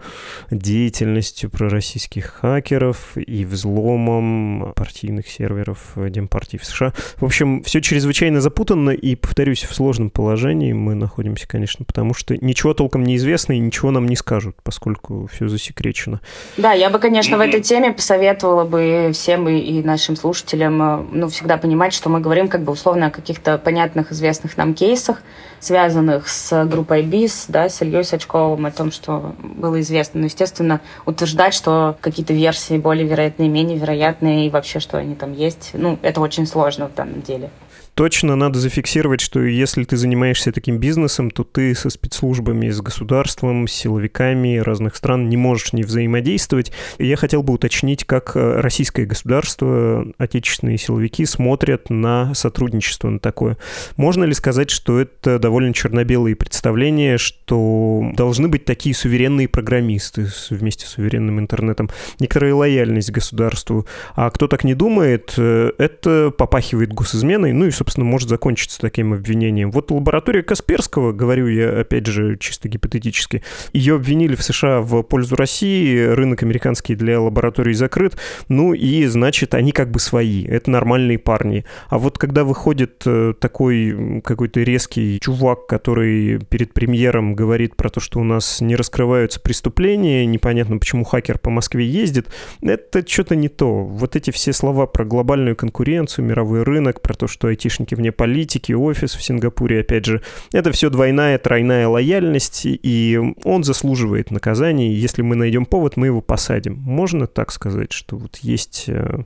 деятельностью 0.52 1.50
пророссийских 1.50 2.26
хакеров 2.26 3.18
и 3.18 3.44
взломом 3.44 4.74
партийных 4.84 5.30
серверов 5.30 5.94
э, 5.96 6.10
Демпартии 6.10 6.58
в 6.58 6.66
США. 6.66 6.92
В 7.16 7.24
общем, 7.24 7.64
все 7.64 7.80
чрезвычайно 7.80 8.42
запутанно 8.42 8.90
и, 8.90 9.16
повторюсь, 9.16 9.64
в 9.64 9.74
сложном 9.74 10.10
положении 10.10 10.74
мы 10.74 10.94
находимся, 10.94 11.48
конечно, 11.48 11.86
потому 11.86 12.14
что 12.14 12.36
ничего 12.36 12.74
толком 12.74 13.04
не 13.06 13.16
известно 13.16 13.54
и 13.54 13.60
ничего 13.60 13.92
нам 13.92 14.06
не 14.10 14.18
скажут, 14.18 14.58
поскольку 14.62 15.30
все 15.32 15.48
засекречено. 15.48 16.20
Да, 16.58 16.74
я 16.74 16.90
бы, 16.90 17.00
конечно, 17.00 17.38
в 17.38 17.40
этой 17.40 17.62
теме 17.62 17.94
посоветовала 17.94 18.66
бы 18.66 19.12
всем 19.14 19.48
и, 19.48 19.58
и 19.58 19.84
нашим 19.84 20.18
слушателям 20.18 20.82
э, 20.82 21.06
ну, 21.14 21.30
всегда 21.30 21.56
понимать, 21.56 21.94
что 21.94 22.10
мы 22.10 22.20
говорим 22.20 22.50
как 22.50 22.64
бы 22.64 22.74
условно 22.74 23.08
о 23.08 23.10
каких-то 23.10 23.58
понятных, 23.58 24.12
известных 24.12 24.58
нам 24.58 24.74
кейсах, 24.74 25.22
связанных 25.64 26.28
с 26.28 26.66
группой 26.66 27.04
БИС, 27.04 27.46
да, 27.48 27.70
с 27.70 27.82
Ильей 27.82 28.04
Сачковым, 28.04 28.66
о 28.66 28.72
том, 28.72 28.92
что 28.92 29.36
было 29.40 29.80
известно. 29.82 30.22
Но, 30.22 30.26
естественно, 30.26 30.82
утверждать, 31.06 31.54
что 31.54 31.98
какие-то 32.02 32.34
версии 32.34 32.78
более 32.78 33.08
вероятные, 33.08 33.50
менее 33.50 33.78
вероятные 33.78 34.48
и 34.48 34.50
вообще, 34.50 34.80
что 34.80 34.98
они 34.98 35.16
там 35.16 35.34
есть. 35.34 35.72
Ну, 35.74 35.98
это 36.02 36.22
очень 36.22 36.46
сложно 36.46 36.88
в 36.88 36.96
данном 36.96 37.22
деле 37.22 37.50
точно 37.96 38.36
надо 38.36 38.60
зафиксировать, 38.60 39.22
что 39.22 39.42
если 39.42 39.84
ты 39.84 39.98
занимаешься 39.98 40.52
таким 40.52 40.78
бизнесом, 40.78 41.32
то 41.32 41.44
ты 41.44 41.76
со 41.76 41.90
спецслужбами, 41.90 42.70
с 42.70 42.82
государством, 42.82 43.68
с 43.68 43.72
силовиками 43.72 44.58
разных 44.58 44.96
стран 44.96 45.30
не 45.30 45.38
можешь 45.38 45.74
не 45.74 45.84
взаимодействовать. 45.84 46.72
И 46.98 47.08
я 47.08 47.16
хотел 47.16 47.44
бы 47.44 47.54
уточнить, 47.54 48.06
как 48.06 48.36
э, 48.36 48.60
российское 48.60 49.06
государство, 49.06 50.06
отечественные 50.18 50.78
силовики 50.78 51.26
смотрят 51.26 51.90
на 51.90 52.34
сотрудничество 52.34 53.10
на 53.10 53.20
такое. 53.20 53.58
Можно 53.96 54.24
ли 54.24 54.34
сказать, 54.34 54.70
что 54.70 55.00
это 55.00 55.40
довольно 55.40 55.74
черно-белые 55.74 56.36
представления, 56.36 57.18
что 57.18 58.12
должны 58.16 58.48
быть 58.48 58.66
такие 58.66 58.96
суверенные 58.96 59.48
программисты 59.48 60.28
вместе 60.50 60.86
с 60.86 60.90
суверенным 60.90 61.40
интернетом, 61.40 61.90
некоторая 62.20 62.54
лояльность 62.56 63.12
государству, 63.12 63.86
а 64.16 64.30
кто 64.30 64.48
так 64.48 64.64
не 64.64 64.74
думает, 64.74 65.34
э, 65.38 65.72
это 65.78 66.32
попахивает 66.36 66.94
госизменой, 66.94 67.54
ну 67.54 67.68
и, 67.68 67.72
собственно, 67.84 68.06
может 68.06 68.30
закончиться 68.30 68.80
таким 68.80 69.12
обвинением. 69.12 69.70
Вот 69.70 69.92
лаборатория 69.92 70.42
Касперского, 70.42 71.12
говорю 71.12 71.48
я, 71.48 71.82
опять 71.82 72.06
же, 72.06 72.38
чисто 72.38 72.70
гипотетически, 72.70 73.44
ее 73.74 73.96
обвинили 73.96 74.36
в 74.36 74.44
США 74.44 74.80
в 74.80 75.04
пользу 75.04 75.36
России, 75.36 76.00
рынок 76.00 76.44
американский 76.44 76.96
для 76.96 77.20
лабораторий 77.20 77.74
закрыт, 77.74 78.16
ну 78.48 78.74
и, 78.74 79.06
значит, 79.08 79.54
они 79.54 79.74
как 79.74 79.92
бы 79.92 80.00
свои, 80.00 80.46
это 80.46 80.72
нормальные 80.72 81.20
парни. 81.20 81.66
А 81.90 81.98
вот 81.98 82.18
когда 82.18 82.46
выходит 82.46 83.04
э, 83.06 83.34
такой 83.38 84.22
какой-то 84.24 84.62
резкий 84.62 85.20
чувак, 85.20 85.68
который 85.68 86.40
перед 86.40 86.74
премьером 86.74 87.36
говорит 87.36 87.76
про 87.76 87.90
то, 87.90 88.00
что 88.00 88.22
у 88.22 88.24
нас 88.24 88.62
не 88.62 88.78
раскрываются 88.78 89.42
преступления, 89.42 90.26
непонятно, 90.26 90.78
почему 90.78 91.04
хакер 91.04 91.38
по 91.38 91.50
Москве 91.50 91.86
ездит, 91.86 92.30
это 92.62 93.06
что-то 93.06 93.36
не 93.36 93.50
то. 93.50 93.84
Вот 93.84 94.16
эти 94.16 94.32
все 94.32 94.54
слова 94.54 94.86
про 94.86 95.04
глобальную 95.04 95.58
конкуренцию, 95.58 96.24
мировой 96.24 96.64
рынок, 96.64 97.02
про 97.02 97.14
то, 97.14 97.28
что 97.28 97.50
эти 97.50 97.68
айтишники 97.74 97.96
вне 97.96 98.12
политики, 98.12 98.72
офис 98.74 99.16
в 99.16 99.24
Сингапуре, 99.24 99.82
опять 99.82 100.06
же. 100.06 100.22
Это 100.52 100.72
все 100.72 100.90
двойная, 100.90 101.38
тройная 101.38 101.88
лояльность, 101.88 102.62
и 102.66 103.20
он 103.44 103.64
заслуживает 103.64 104.32
наказания. 104.32 104.94
Если 104.94 105.22
мы 105.22 105.36
найдем 105.36 105.66
повод, 105.66 105.98
мы 105.98 106.08
его 106.08 106.22
посадим. 106.22 106.76
Можно 106.86 107.28
так 107.28 107.52
сказать, 107.52 107.92
что 107.92 108.18
вот 108.18 108.38
есть 108.38 108.86
э, 108.88 109.24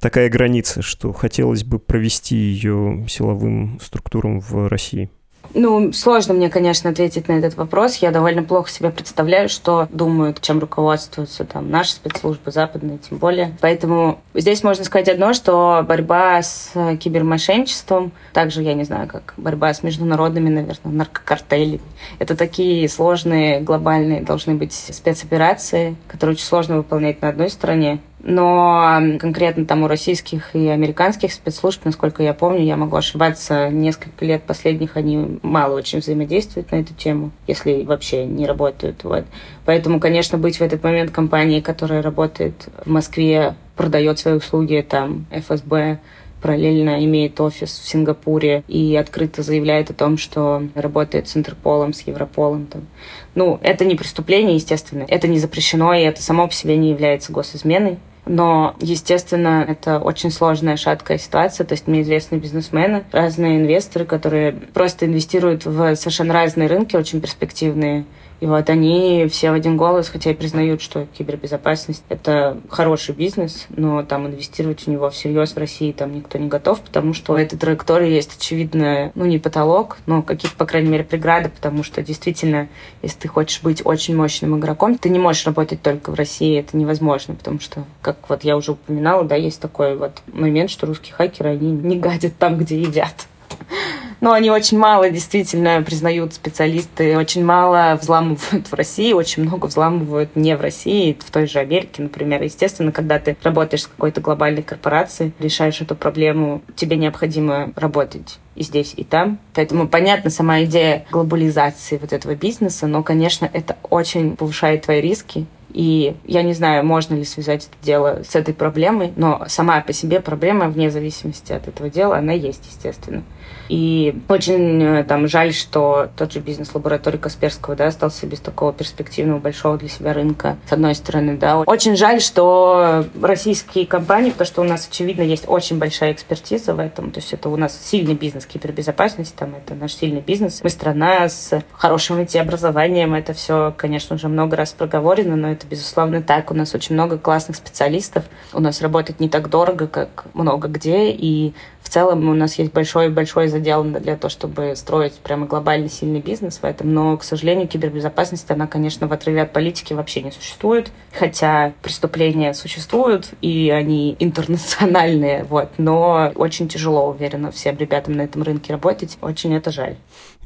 такая 0.00 0.28
граница, 0.28 0.82
что 0.82 1.12
хотелось 1.12 1.64
бы 1.64 1.78
провести 1.78 2.36
ее 2.36 3.06
силовым 3.08 3.78
структурам 3.82 4.40
в 4.40 4.68
России? 4.68 5.10
Ну, 5.54 5.92
сложно 5.92 6.34
мне, 6.34 6.50
конечно, 6.50 6.90
ответить 6.90 7.28
на 7.28 7.34
этот 7.34 7.56
вопрос. 7.56 7.96
Я 7.96 8.10
довольно 8.10 8.42
плохо 8.42 8.68
себе 8.68 8.90
представляю, 8.90 9.48
что 9.48 9.88
думают, 9.90 10.40
чем 10.40 10.58
руководствуются 10.58 11.44
там 11.44 11.70
наши 11.70 11.92
спецслужбы, 11.92 12.50
западные, 12.50 12.98
тем 12.98 13.18
более. 13.18 13.56
Поэтому 13.60 14.18
здесь 14.34 14.64
можно 14.64 14.84
сказать 14.84 15.08
одно, 15.08 15.32
что 15.32 15.84
борьба 15.86 16.42
с 16.42 16.72
кибермошенничеством, 16.98 18.10
также, 18.32 18.62
я 18.62 18.74
не 18.74 18.82
знаю, 18.82 19.06
как 19.06 19.34
борьба 19.36 19.72
с 19.72 19.84
международными, 19.84 20.48
наверное, 20.48 20.92
наркокартелями, 20.92 21.80
это 22.18 22.36
такие 22.36 22.88
сложные, 22.88 23.60
глобальные 23.60 24.22
должны 24.22 24.54
быть 24.54 24.72
спецоперации, 24.72 25.96
которые 26.08 26.34
очень 26.34 26.46
сложно 26.46 26.78
выполнять 26.78 27.22
на 27.22 27.28
одной 27.28 27.48
стороне, 27.48 28.00
но 28.26 29.00
конкретно 29.20 29.66
там 29.66 29.82
у 29.82 29.86
российских 29.86 30.56
и 30.56 30.68
американских 30.68 31.32
спецслужб, 31.32 31.84
насколько 31.84 32.22
я 32.22 32.32
помню, 32.32 32.62
я 32.62 32.76
могу 32.76 32.96
ошибаться, 32.96 33.68
несколько 33.68 34.24
лет 34.24 34.42
последних 34.44 34.96
они 34.96 35.38
мало 35.42 35.76
очень 35.76 35.98
взаимодействуют 35.98 36.72
на 36.72 36.76
эту 36.76 36.94
тему, 36.94 37.32
если 37.46 37.82
вообще 37.82 38.24
не 38.24 38.46
работают. 38.46 39.04
Вот. 39.04 39.24
Поэтому, 39.66 40.00
конечно, 40.00 40.38
быть 40.38 40.56
в 40.56 40.62
этот 40.62 40.82
момент 40.82 41.10
компанией, 41.10 41.60
которая 41.60 42.00
работает 42.00 42.54
в 42.84 42.90
Москве, 42.90 43.56
продает 43.76 44.18
свои 44.18 44.34
услуги, 44.34 44.84
там, 44.88 45.26
ФСБ, 45.30 45.98
параллельно 46.40 47.04
имеет 47.04 47.40
офис 47.40 47.70
в 47.70 47.88
Сингапуре 47.88 48.64
и 48.68 48.96
открыто 48.96 49.42
заявляет 49.42 49.90
о 49.90 49.94
том, 49.94 50.16
что 50.16 50.62
работает 50.74 51.28
с 51.28 51.36
Интерполом, 51.36 51.92
с 51.92 52.02
Европолом. 52.02 52.66
Там. 52.66 52.86
Ну, 53.34 53.58
это 53.62 53.84
не 53.84 53.96
преступление, 53.96 54.54
естественно. 54.54 55.04
Это 55.08 55.26
не 55.28 55.38
запрещено, 55.38 55.94
и 55.94 56.02
это 56.02 56.22
само 56.22 56.46
по 56.46 56.52
себе 56.52 56.76
не 56.76 56.90
является 56.90 57.32
госизменой. 57.32 57.98
Но, 58.26 58.74
естественно, 58.80 59.64
это 59.68 59.98
очень 59.98 60.30
сложная, 60.30 60.76
шаткая 60.76 61.18
ситуация. 61.18 61.66
То 61.66 61.74
есть 61.74 61.86
мне 61.86 62.02
известны 62.02 62.36
бизнесмены, 62.36 63.04
разные 63.12 63.58
инвесторы, 63.58 64.06
которые 64.06 64.52
просто 64.52 65.06
инвестируют 65.06 65.66
в 65.66 65.94
совершенно 65.96 66.32
разные 66.32 66.68
рынки, 66.68 66.96
очень 66.96 67.20
перспективные. 67.20 68.04
И 68.44 68.46
вот 68.46 68.68
они 68.68 69.26
все 69.30 69.52
в 69.52 69.54
один 69.54 69.78
голос, 69.78 70.10
хотя 70.10 70.30
и 70.30 70.34
признают, 70.34 70.82
что 70.82 71.06
кибербезопасность— 71.16 72.04
это 72.10 72.58
хороший 72.68 73.14
бизнес, 73.14 73.64
но 73.70 74.02
там 74.02 74.26
инвестировать 74.26 74.82
в 74.82 74.86
него 74.86 75.08
всерьез 75.08 75.52
в 75.52 75.56
России 75.56 75.92
там 75.92 76.14
никто 76.14 76.36
не 76.36 76.48
готов, 76.48 76.82
потому 76.82 77.14
что 77.14 77.32
у 77.32 77.36
этой 77.36 77.58
траектории 77.58 78.10
есть 78.10 78.36
очевидно, 78.36 79.12
ну, 79.14 79.24
не 79.24 79.38
потолок, 79.38 79.96
но 80.04 80.20
какие-то, 80.20 80.58
по 80.58 80.66
крайней 80.66 80.90
мере, 80.90 81.04
преграды, 81.04 81.48
потому 81.48 81.82
что 81.82 82.02
действительно, 82.02 82.68
если 83.00 83.20
ты 83.20 83.28
хочешь 83.28 83.62
быть 83.62 83.80
очень 83.82 84.14
мощным 84.14 84.58
игроком, 84.58 84.98
ты 84.98 85.08
не 85.08 85.18
можешь 85.18 85.46
работать 85.46 85.80
только 85.80 86.10
в 86.10 86.14
России, 86.14 86.60
это 86.60 86.76
невозможно, 86.76 87.36
потому 87.36 87.60
что, 87.60 87.84
как 88.02 88.28
вот 88.28 88.44
я 88.44 88.58
уже 88.58 88.72
упоминала, 88.72 89.24
да, 89.24 89.36
есть 89.36 89.58
такой 89.58 89.96
вот 89.96 90.20
момент, 90.26 90.68
что 90.68 90.84
русские 90.84 91.14
хакеры, 91.14 91.52
они 91.52 91.72
не 91.72 91.98
гадят 91.98 92.36
там, 92.36 92.58
где 92.58 92.78
едят. 92.78 93.26
Но 94.20 94.32
они 94.32 94.50
очень 94.50 94.78
мало 94.78 95.10
действительно 95.10 95.82
признают 95.82 96.34
специалисты, 96.34 97.16
очень 97.16 97.44
мало 97.44 97.98
взламывают 98.00 98.68
в 98.68 98.74
России, 98.74 99.12
очень 99.12 99.44
много 99.44 99.66
взламывают 99.66 100.36
не 100.36 100.56
в 100.56 100.60
России, 100.60 101.16
в 101.18 101.30
той 101.30 101.46
же 101.46 101.58
Америке, 101.58 102.02
например. 102.02 102.42
Естественно, 102.42 102.92
когда 102.92 103.18
ты 103.18 103.36
работаешь 103.42 103.82
с 103.82 103.86
какой-то 103.86 104.20
глобальной 104.20 104.62
корпорацией, 104.62 105.32
решаешь 105.38 105.80
эту 105.80 105.94
проблему, 105.94 106.62
тебе 106.76 106.96
необходимо 106.96 107.72
работать 107.76 108.38
и 108.54 108.62
здесь, 108.62 108.94
и 108.96 109.04
там. 109.04 109.38
Поэтому 109.52 109.88
понятна 109.88 110.30
сама 110.30 110.62
идея 110.64 111.06
глобализации 111.10 111.98
вот 111.98 112.12
этого 112.12 112.34
бизнеса, 112.34 112.86
но, 112.86 113.02
конечно, 113.02 113.48
это 113.52 113.76
очень 113.82 114.36
повышает 114.36 114.82
твои 114.82 115.00
риски. 115.00 115.46
И 115.74 116.14
я 116.24 116.42
не 116.42 116.54
знаю, 116.54 116.86
можно 116.86 117.14
ли 117.14 117.24
связать 117.24 117.64
это 117.66 117.84
дело 117.84 118.22
с 118.22 118.36
этой 118.36 118.54
проблемой, 118.54 119.12
но 119.16 119.44
сама 119.48 119.80
по 119.80 119.92
себе 119.92 120.20
проблема, 120.20 120.68
вне 120.68 120.88
зависимости 120.88 121.52
от 121.52 121.66
этого 121.66 121.90
дела, 121.90 122.18
она 122.18 122.32
есть, 122.32 122.64
естественно. 122.66 123.24
И 123.68 124.20
очень 124.28 124.82
э, 124.82 125.04
там 125.04 125.26
жаль, 125.26 125.54
что 125.54 126.08
тот 126.16 126.32
же 126.32 126.40
бизнес-лабораторий 126.40 127.18
Касперского, 127.18 127.74
да, 127.76 127.86
остался 127.86 128.26
без 128.26 128.40
такого 128.40 128.72
перспективного 128.72 129.38
большого 129.38 129.78
для 129.78 129.88
себя 129.88 130.12
рынка, 130.12 130.58
с 130.68 130.72
одной 130.72 130.94
стороны, 130.94 131.36
да. 131.36 131.60
Очень 131.60 131.96
жаль, 131.96 132.20
что 132.20 133.06
российские 133.20 133.86
компании, 133.86 134.30
потому 134.30 134.46
что 134.46 134.60
у 134.60 134.64
нас, 134.64 134.86
очевидно, 134.90 135.22
есть 135.22 135.44
очень 135.46 135.78
большая 135.78 136.12
экспертиза 136.12 136.74
в 136.74 136.78
этом, 136.78 137.10
то 137.10 137.20
есть 137.20 137.32
это 137.32 137.48
у 137.48 137.56
нас 137.56 137.78
сильный 137.82 138.14
бизнес 138.14 138.44
кибербезопасности, 138.44 139.34
там 139.36 139.54
это 139.54 139.74
наш 139.74 139.94
сильный 139.94 140.20
бизнес. 140.20 140.60
Мы 140.62 140.68
страна 140.68 141.28
с 141.28 141.58
хорошим 141.72 142.18
IT-образованием, 142.18 143.14
это 143.14 143.32
все, 143.32 143.72
конечно 143.76 144.18
же, 144.18 144.28
много 144.28 144.56
раз 144.56 144.72
проговорено, 144.72 145.36
но 145.36 145.50
это, 145.50 145.66
безусловно, 145.66 146.22
так. 146.22 146.50
У 146.50 146.54
нас 146.54 146.74
очень 146.74 146.94
много 146.94 147.16
классных 147.16 147.56
специалистов, 147.56 148.24
у 148.52 148.60
нас 148.60 148.82
работает 148.82 149.20
не 149.20 149.28
так 149.30 149.48
дорого, 149.48 149.86
как 149.86 150.24
много 150.34 150.68
где, 150.68 151.10
и 151.10 151.54
в 151.84 151.90
целом 151.90 152.28
у 152.28 152.34
нас 152.34 152.54
есть 152.58 152.72
большой-большой 152.72 153.33
задел 153.48 153.84
для 153.84 154.16
того, 154.16 154.30
чтобы 154.30 154.74
строить 154.76 155.14
прямо 155.14 155.46
глобальный 155.46 155.88
сильный 155.88 156.20
бизнес 156.20 156.58
в 156.58 156.64
этом. 156.64 156.92
Но, 156.94 157.16
к 157.16 157.24
сожалению, 157.24 157.68
кибербезопасность, 157.68 158.50
она, 158.50 158.66
конечно, 158.66 159.06
в 159.06 159.12
отрыве 159.12 159.42
от 159.42 159.52
политики 159.52 159.92
вообще 159.92 160.22
не 160.22 160.30
существует. 160.30 160.92
Хотя 161.12 161.72
преступления 161.82 162.54
существуют, 162.54 163.30
и 163.40 163.70
они 163.70 164.16
интернациональные. 164.18 165.44
Вот. 165.44 165.72
Но 165.78 166.32
очень 166.34 166.68
тяжело, 166.68 167.10
уверена, 167.10 167.50
всем 167.50 167.76
ребятам 167.76 168.14
на 168.14 168.22
этом 168.22 168.42
рынке 168.42 168.72
работать. 168.72 169.18
Очень 169.20 169.54
это 169.54 169.70
жаль. 169.70 169.96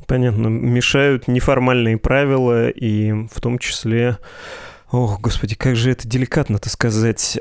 Понятно. 0.07 0.49
Мешают 0.49 1.29
неформальные 1.29 1.99
правила, 1.99 2.69
и 2.71 3.13
в 3.29 3.41
том 3.41 3.59
числе... 3.59 4.19
Ох, 4.91 5.21
господи, 5.21 5.55
как 5.55 5.77
же 5.77 5.91
это 5.91 6.09
деликатно-то 6.09 6.71
сказать... 6.71 7.39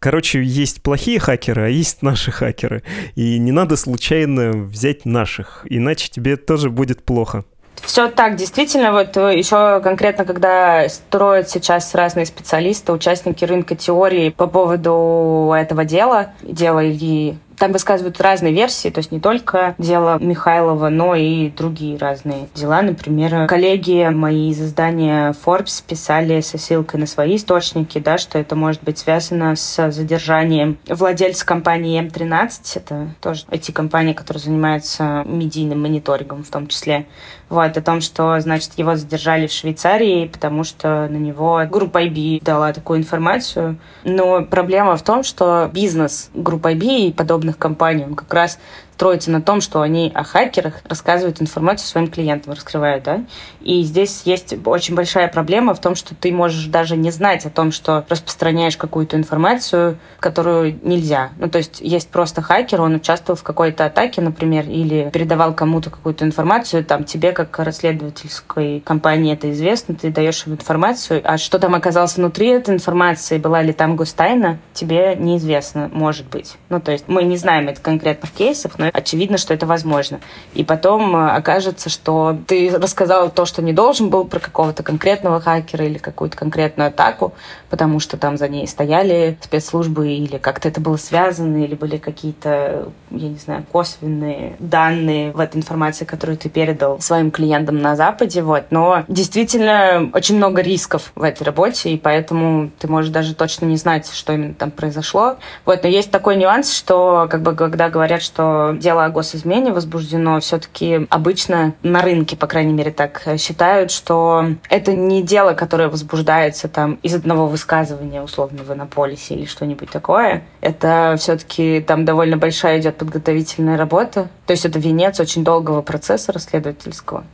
Короче, 0.00 0.42
есть 0.42 0.82
плохие 0.82 1.20
хакеры, 1.20 1.66
а 1.66 1.68
есть 1.68 2.00
наши 2.00 2.32
хакеры. 2.32 2.82
И 3.16 3.38
не 3.38 3.52
надо 3.52 3.76
случайно 3.76 4.52
взять 4.52 5.04
наших, 5.04 5.66
иначе 5.68 6.08
тебе 6.08 6.36
тоже 6.36 6.70
будет 6.70 7.04
плохо. 7.04 7.44
Все 7.82 8.08
так, 8.08 8.36
действительно, 8.36 8.92
вот 8.92 9.16
э, 9.16 9.36
еще 9.38 9.80
конкретно, 9.82 10.24
когда 10.24 10.88
строят 10.88 11.50
сейчас 11.50 11.94
разные 11.94 12.26
специалисты, 12.26 12.92
участники 12.92 13.44
рынка 13.44 13.74
теории 13.74 14.30
по 14.30 14.46
поводу 14.46 15.52
этого 15.54 15.84
дела, 15.84 16.32
дела 16.42 16.86
Ильи 16.86 17.38
там 17.60 17.72
высказывают 17.72 18.18
разные 18.22 18.54
версии, 18.54 18.88
то 18.88 18.98
есть 18.98 19.12
не 19.12 19.20
только 19.20 19.74
дело 19.76 20.18
Михайлова, 20.18 20.88
но 20.88 21.14
и 21.14 21.50
другие 21.50 21.98
разные 21.98 22.48
дела. 22.54 22.80
Например, 22.80 23.46
коллеги 23.46 24.08
мои 24.08 24.48
из 24.50 24.62
издания 24.62 25.34
Forbes 25.44 25.84
писали 25.86 26.40
со 26.40 26.56
ссылкой 26.56 27.00
на 27.00 27.06
свои 27.06 27.36
источники, 27.36 27.98
да, 27.98 28.16
что 28.16 28.38
это 28.38 28.56
может 28.56 28.82
быть 28.82 28.96
связано 28.96 29.54
с 29.56 29.90
задержанием 29.90 30.78
владельца 30.88 31.44
компании 31.44 32.02
М13. 32.02 32.60
Это 32.76 33.14
тоже 33.20 33.44
эти 33.50 33.72
компании, 33.72 34.14
которые 34.14 34.42
занимаются 34.42 35.22
медийным 35.26 35.82
мониторингом 35.82 36.42
в 36.44 36.48
том 36.48 36.66
числе. 36.66 37.06
Вот, 37.50 37.76
о 37.76 37.82
том, 37.82 38.00
что, 38.00 38.38
значит, 38.38 38.70
его 38.76 38.94
задержали 38.94 39.48
в 39.48 39.52
Швейцарии, 39.52 40.28
потому 40.28 40.62
что 40.62 41.08
на 41.10 41.16
него 41.16 41.60
группа 41.68 42.04
IB 42.04 42.42
дала 42.44 42.72
такую 42.72 43.00
информацию. 43.00 43.76
Но 44.04 44.44
проблема 44.44 44.96
в 44.96 45.02
том, 45.02 45.24
что 45.24 45.68
бизнес 45.72 46.30
группы 46.32 46.72
IB 46.72 47.08
и 47.08 47.12
подобных 47.12 47.58
компаний, 47.58 48.04
он 48.04 48.14
как 48.14 48.32
раз 48.32 48.60
строится 49.00 49.30
на 49.30 49.40
том, 49.40 49.62
что 49.62 49.80
они 49.80 50.12
о 50.14 50.24
хакерах 50.24 50.82
рассказывают 50.86 51.40
информацию 51.40 51.88
своим 51.88 52.08
клиентам, 52.08 52.52
раскрывают, 52.52 53.02
да. 53.04 53.24
И 53.62 53.82
здесь 53.82 54.24
есть 54.26 54.54
очень 54.66 54.94
большая 54.94 55.28
проблема 55.28 55.72
в 55.72 55.80
том, 55.80 55.94
что 55.94 56.14
ты 56.14 56.30
можешь 56.30 56.66
даже 56.66 56.98
не 56.98 57.10
знать 57.10 57.46
о 57.46 57.50
том, 57.50 57.72
что 57.72 58.04
распространяешь 58.10 58.76
какую-то 58.76 59.16
информацию, 59.16 59.96
которую 60.18 60.78
нельзя. 60.82 61.30
Ну, 61.38 61.48
то 61.48 61.56
есть 61.56 61.80
есть 61.80 62.10
просто 62.10 62.42
хакер, 62.42 62.82
он 62.82 62.96
участвовал 62.96 63.38
в 63.38 63.42
какой-то 63.42 63.86
атаке, 63.86 64.20
например, 64.20 64.68
или 64.68 65.08
передавал 65.10 65.54
кому-то 65.54 65.88
какую-то 65.88 66.26
информацию, 66.26 66.84
там 66.84 67.04
тебе 67.04 67.32
как 67.32 67.58
расследовательской 67.58 68.80
компании 68.80 69.32
это 69.32 69.50
известно, 69.50 69.94
ты 69.94 70.10
даешь 70.10 70.46
им 70.46 70.52
информацию, 70.52 71.22
а 71.24 71.38
что 71.38 71.58
там 71.58 71.74
оказалось 71.74 72.18
внутри 72.18 72.48
этой 72.48 72.74
информации, 72.74 73.38
была 73.38 73.62
ли 73.62 73.72
там 73.72 73.96
гостайна, 73.96 74.58
тебе 74.74 75.16
неизвестно, 75.16 75.88
может 75.90 76.26
быть. 76.26 76.56
Ну, 76.68 76.80
то 76.80 76.92
есть 76.92 77.04
мы 77.08 77.22
не 77.22 77.38
знаем 77.38 77.68
это 77.68 77.80
конкретных 77.80 78.30
кейсов, 78.32 78.78
но 78.78 78.89
очевидно, 78.92 79.38
что 79.38 79.54
это 79.54 79.66
возможно. 79.66 80.20
И 80.54 80.64
потом 80.64 81.16
э, 81.16 81.30
окажется, 81.30 81.88
что 81.88 82.36
ты 82.46 82.70
рассказал 82.70 83.30
то, 83.30 83.46
что 83.46 83.62
не 83.62 83.72
должен 83.72 84.10
был 84.10 84.24
про 84.24 84.40
какого-то 84.40 84.82
конкретного 84.82 85.40
хакера 85.40 85.84
или 85.84 85.98
какую-то 85.98 86.36
конкретную 86.36 86.88
атаку, 86.88 87.32
потому 87.68 88.00
что 88.00 88.16
там 88.16 88.36
за 88.36 88.48
ней 88.48 88.66
стояли 88.66 89.38
спецслужбы 89.40 90.08
или 90.08 90.38
как-то 90.38 90.68
это 90.68 90.80
было 90.80 90.96
связано, 90.96 91.64
или 91.64 91.74
были 91.74 91.96
какие-то, 91.96 92.88
я 93.10 93.28
не 93.28 93.36
знаю, 93.36 93.64
косвенные 93.70 94.56
данные 94.58 95.32
в 95.32 95.40
этой 95.40 95.58
информации, 95.58 96.04
которую 96.04 96.36
ты 96.36 96.48
передал 96.48 97.00
своим 97.00 97.30
клиентам 97.30 97.78
на 97.78 97.96
Западе. 97.96 98.42
Вот. 98.42 98.64
Но 98.70 99.04
действительно 99.08 100.10
очень 100.12 100.36
много 100.36 100.62
рисков 100.62 101.12
в 101.14 101.22
этой 101.22 101.44
работе, 101.44 101.90
и 101.90 101.98
поэтому 101.98 102.70
ты 102.78 102.88
можешь 102.88 103.10
даже 103.10 103.34
точно 103.34 103.66
не 103.66 103.76
знать, 103.76 104.10
что 104.12 104.32
именно 104.32 104.54
там 104.54 104.70
произошло. 104.70 105.36
Вот. 105.64 105.82
Но 105.82 105.88
есть 105.88 106.10
такой 106.10 106.36
нюанс, 106.36 106.72
что 106.72 107.28
как 107.30 107.42
бы 107.42 107.54
когда 107.54 107.88
говорят, 107.88 108.22
что 108.22 108.76
дело 108.80 109.04
о 109.04 109.10
госизмене 109.10 109.72
возбуждено, 109.72 110.40
все-таки 110.40 111.06
обычно 111.10 111.74
на 111.82 112.02
рынке, 112.02 112.36
по 112.36 112.46
крайней 112.46 112.72
мере, 112.72 112.90
так 112.90 113.22
считают, 113.38 113.90
что 113.92 114.46
это 114.68 114.94
не 114.94 115.22
дело, 115.22 115.54
которое 115.54 115.88
возбуждается 115.88 116.68
там 116.68 116.94
из 117.02 117.14
одного 117.14 117.46
высказывания, 117.46 118.22
условно, 118.22 118.64
в 118.64 118.72
Иннополисе 118.72 119.34
или 119.34 119.44
что-нибудь 119.44 119.90
такое. 119.90 120.42
Это 120.60 121.14
все-таки 121.18 121.80
там 121.86 122.04
довольно 122.04 122.36
большая 122.36 122.80
идет 122.80 122.96
подготовительная 122.96 123.76
работа. 123.76 124.28
То 124.46 124.52
есть 124.52 124.64
это 124.64 124.78
венец 124.78 125.20
очень 125.20 125.44
долгого 125.44 125.82
процесса 125.82 126.32
расследовательского 126.32 127.24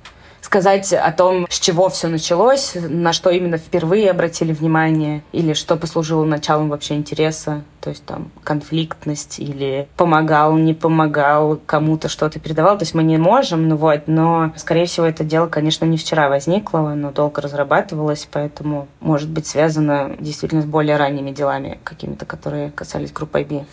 сказать 0.47 0.93
о 0.93 1.11
том, 1.11 1.47
с 1.51 1.59
чего 1.59 1.89
все 1.89 2.07
началось, 2.07 2.77
на 2.77 3.13
что 3.13 3.31
именно 3.31 3.59
впервые 3.59 4.11
обратили 4.11 4.53
внимание, 4.53 5.23
или 5.33 5.55
что 5.55 5.77
послужило 5.77 6.25
началом 6.25 6.69
вообще 6.69 6.95
интереса, 6.95 7.65
то 7.81 7.91
есть 7.91 8.05
там 8.05 8.31
конфликтность, 8.45 9.41
или 9.41 9.89
помогал, 9.97 10.57
не 10.57 10.73
помогал, 10.73 11.59
кому-то 11.67 12.09
что-то 12.09 12.39
передавал. 12.39 12.79
То 12.79 12.85
есть 12.85 12.95
мы 12.95 13.03
не 13.03 13.19
можем, 13.19 13.69
ну 13.69 13.77
вот, 13.77 14.03
но, 14.07 14.53
скорее 14.57 14.87
всего, 14.87 15.07
это 15.07 15.25
дело, 15.25 15.49
конечно, 15.49 15.85
не 15.85 15.97
вчера 15.97 16.29
возникло, 16.29 16.93
оно 16.93 17.11
долго 17.11 17.43
разрабатывалось, 17.43 18.29
поэтому 18.31 18.87
может 19.01 19.29
быть 19.29 19.49
связано 19.49 20.15
действительно 20.21 20.63
с 20.63 20.67
более 20.67 20.97
ранними 20.97 21.33
делами 21.33 21.81
какими-то, 21.83 22.25
которые 22.25 22.71
касались 22.71 23.13
группы 23.13 23.41
IB. 23.41 23.67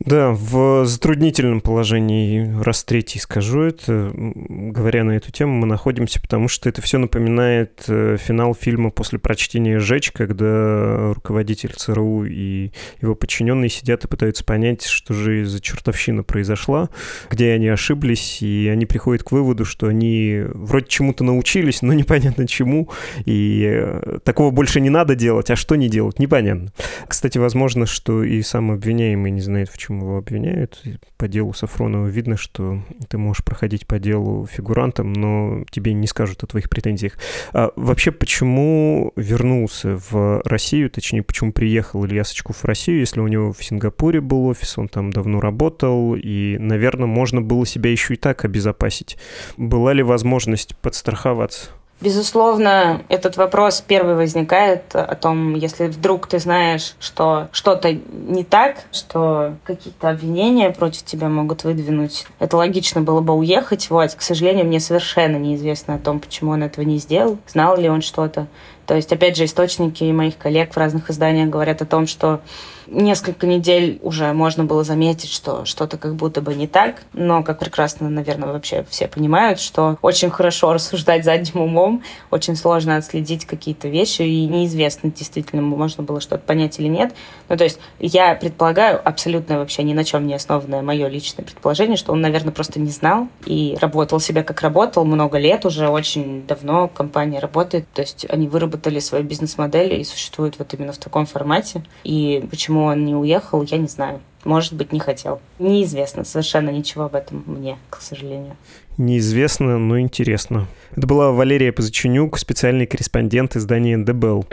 Да, 0.00 0.32
в 0.32 0.84
затруднительном 0.84 1.60
положении, 1.60 2.52
раз 2.60 2.82
третий 2.82 3.20
скажу 3.20 3.62
это, 3.62 4.10
говоря 4.12 5.04
на 5.04 5.12
эту 5.12 5.30
тему, 5.30 5.54
мы 5.54 5.66
находимся, 5.66 6.20
потому 6.20 6.48
что 6.48 6.68
это 6.68 6.82
все 6.82 6.98
напоминает 6.98 7.84
э, 7.86 8.16
финал 8.20 8.54
фильма 8.54 8.90
после 8.90 9.18
прочтения 9.20 9.78
«Жечь», 9.78 10.10
когда 10.10 11.14
руководитель 11.14 11.72
ЦРУ 11.74 12.24
и 12.24 12.72
его 13.00 13.14
подчиненные 13.14 13.70
сидят 13.70 14.04
и 14.04 14.08
пытаются 14.08 14.44
понять, 14.44 14.84
что 14.84 15.14
же 15.14 15.46
за 15.46 15.60
чертовщина 15.60 16.24
произошла, 16.24 16.90
где 17.30 17.52
они 17.52 17.68
ошиблись, 17.68 18.42
и 18.42 18.68
они 18.70 18.86
приходят 18.86 19.22
к 19.22 19.30
выводу, 19.30 19.64
что 19.64 19.86
они 19.86 20.42
вроде 20.52 20.86
чему-то 20.88 21.22
научились, 21.22 21.82
но 21.82 21.92
непонятно 21.94 22.48
чему, 22.48 22.90
и 23.24 23.64
э, 23.64 24.18
такого 24.24 24.50
больше 24.50 24.80
не 24.80 24.90
надо 24.90 25.14
делать, 25.14 25.50
а 25.50 25.56
что 25.56 25.76
не 25.76 25.88
делать, 25.88 26.18
непонятно. 26.18 26.72
Кстати, 27.06 27.38
возможно, 27.38 27.86
что 27.86 28.24
и 28.24 28.42
сам 28.42 28.72
обвиняемый 28.72 29.30
не 29.30 29.40
знает, 29.40 29.70
в 29.70 29.78
чем 29.78 29.93
чем 29.94 30.00
его 30.00 30.18
обвиняют. 30.18 30.82
По 31.16 31.28
делу 31.28 31.52
Сафронова 31.52 32.06
видно, 32.06 32.36
что 32.36 32.80
ты 33.08 33.18
можешь 33.18 33.44
проходить 33.44 33.86
по 33.86 33.98
делу 33.98 34.46
фигурантом, 34.46 35.12
но 35.12 35.64
тебе 35.70 35.92
не 35.92 36.06
скажут 36.06 36.42
о 36.42 36.46
твоих 36.46 36.68
претензиях. 36.68 37.14
А 37.52 37.70
вообще, 37.76 38.10
почему 38.10 39.12
вернулся 39.16 39.98
в 40.10 40.42
Россию, 40.44 40.90
точнее, 40.90 41.22
почему 41.22 41.52
приехал 41.52 42.04
Илья 42.04 42.24
Сачков 42.24 42.58
в 42.58 42.64
Россию, 42.64 43.00
если 43.00 43.20
у 43.20 43.28
него 43.28 43.52
в 43.52 43.62
Сингапуре 43.64 44.20
был 44.20 44.46
офис, 44.46 44.76
он 44.78 44.88
там 44.88 45.10
давно 45.10 45.40
работал, 45.40 46.14
и, 46.16 46.56
наверное, 46.58 47.06
можно 47.06 47.40
было 47.40 47.66
себя 47.66 47.90
еще 47.90 48.14
и 48.14 48.16
так 48.16 48.44
обезопасить. 48.44 49.16
Была 49.56 49.92
ли 49.92 50.02
возможность 50.02 50.76
подстраховаться? 50.76 51.70
Безусловно, 52.00 53.02
этот 53.08 53.36
вопрос 53.36 53.80
первый 53.80 54.14
возникает 54.14 54.94
о 54.94 55.14
том, 55.14 55.54
если 55.54 55.86
вдруг 55.86 56.26
ты 56.26 56.38
знаешь, 56.38 56.96
что 56.98 57.48
что-то 57.52 57.92
не 57.92 58.44
так, 58.44 58.84
что 58.92 59.54
какие-то 59.64 60.10
обвинения 60.10 60.70
против 60.70 61.04
тебя 61.04 61.28
могут 61.28 61.64
выдвинуть. 61.64 62.26
Это 62.40 62.56
логично 62.56 63.00
было 63.00 63.20
бы 63.20 63.32
уехать. 63.34 63.88
Вот, 63.90 64.14
к 64.14 64.22
сожалению, 64.22 64.66
мне 64.66 64.80
совершенно 64.80 65.36
неизвестно 65.36 65.94
о 65.94 65.98
том, 65.98 66.20
почему 66.20 66.50
он 66.50 66.62
этого 66.62 66.84
не 66.84 66.98
сделал. 66.98 67.38
Знал 67.46 67.76
ли 67.78 67.88
он 67.88 68.02
что-то. 68.02 68.48
То 68.86 68.94
есть, 68.94 69.12
опять 69.12 69.36
же, 69.36 69.44
источники 69.44 70.04
моих 70.04 70.36
коллег 70.36 70.72
в 70.72 70.76
разных 70.76 71.10
изданиях 71.10 71.48
говорят 71.48 71.80
о 71.80 71.86
том, 71.86 72.06
что 72.06 72.40
несколько 72.86 73.46
недель 73.46 73.98
уже 74.02 74.32
можно 74.34 74.64
было 74.64 74.84
заметить, 74.84 75.30
что 75.30 75.64
что-то 75.64 75.96
как 75.96 76.16
будто 76.16 76.42
бы 76.42 76.54
не 76.54 76.66
так, 76.66 77.02
но, 77.14 77.42
как 77.42 77.58
прекрасно, 77.58 78.10
наверное, 78.10 78.52
вообще 78.52 78.84
все 78.90 79.08
понимают, 79.08 79.58
что 79.58 79.96
очень 80.02 80.28
хорошо 80.28 80.72
рассуждать 80.74 81.24
задним 81.24 81.62
умом, 81.62 82.02
очень 82.30 82.56
сложно 82.56 82.96
отследить 82.96 83.46
какие-то 83.46 83.88
вещи, 83.88 84.22
и 84.22 84.46
неизвестно, 84.46 85.10
действительно, 85.10 85.62
можно 85.62 86.04
было 86.04 86.20
что-то 86.20 86.42
понять 86.44 86.78
или 86.78 86.88
нет. 86.88 87.14
Ну, 87.48 87.56
то 87.56 87.64
есть 87.64 87.78
я 87.98 88.34
предполагаю, 88.34 89.00
абсолютно 89.02 89.58
вообще 89.58 89.82
ни 89.82 89.94
на 89.94 90.04
чем 90.04 90.26
не 90.26 90.34
основанное 90.34 90.82
мое 90.82 91.08
личное 91.08 91.42
предположение, 91.44 91.96
что 91.96 92.12
он, 92.12 92.20
наверное, 92.20 92.52
просто 92.52 92.80
не 92.80 92.90
знал 92.90 93.28
и 93.46 93.78
работал 93.80 94.20
себя 94.20 94.42
как 94.42 94.60
работал 94.60 95.06
много 95.06 95.38
лет 95.38 95.64
уже, 95.64 95.88
очень 95.88 96.46
давно 96.46 96.88
компания 96.88 97.38
работает, 97.38 97.86
то 97.94 98.02
есть 98.02 98.26
они 98.28 98.46
выработали 98.46 98.73
свою 99.00 99.24
бизнес-модель 99.24 100.00
и 100.00 100.04
существуют 100.04 100.58
вот 100.58 100.72
именно 100.74 100.92
в 100.92 100.98
таком 100.98 101.26
формате. 101.26 101.82
И 102.04 102.44
почему 102.50 102.84
он 102.84 103.04
не 103.04 103.14
уехал, 103.14 103.62
я 103.62 103.78
не 103.78 103.88
знаю. 103.88 104.20
Может 104.44 104.74
быть, 104.74 104.92
не 104.92 105.00
хотел. 105.00 105.40
Неизвестно 105.58 106.24
совершенно 106.24 106.70
ничего 106.70 107.04
об 107.04 107.14
этом 107.14 107.42
мне, 107.46 107.78
к 107.88 108.00
сожалению. 108.00 108.56
Неизвестно, 108.98 109.78
но 109.78 109.98
интересно. 109.98 110.66
Это 110.94 111.06
была 111.06 111.32
Валерия 111.32 111.72
Позаченюк, 111.72 112.38
специальный 112.38 112.86
корреспондент 112.86 113.56
издания 113.56 113.98
«ДБЛ». 113.98 114.46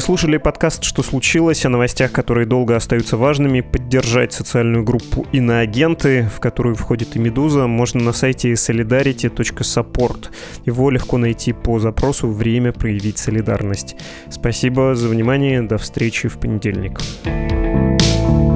Вы 0.00 0.04
слушали 0.04 0.38
подкаст 0.38 0.82
«Что 0.82 1.02
случилось?» 1.02 1.66
о 1.66 1.68
новостях, 1.68 2.10
которые 2.10 2.46
долго 2.46 2.74
остаются 2.74 3.18
важными. 3.18 3.60
Поддержать 3.60 4.32
социальную 4.32 4.82
группу 4.82 5.26
«Иноагенты», 5.30 6.26
в 6.34 6.40
которую 6.40 6.74
входит 6.74 7.16
и 7.16 7.18
«Медуза», 7.18 7.66
можно 7.66 8.02
на 8.02 8.14
сайте 8.14 8.52
solidarity.support. 8.52 10.30
Его 10.64 10.88
легко 10.88 11.18
найти 11.18 11.52
по 11.52 11.78
запросу 11.78 12.28
«Время 12.28 12.72
проявить 12.72 13.18
солидарность». 13.18 13.94
Спасибо 14.30 14.94
за 14.94 15.06
внимание. 15.10 15.60
До 15.60 15.76
встречи 15.76 16.28
в 16.28 16.38
понедельник. 16.38 16.98
thank 17.22 17.52
you 18.32 18.49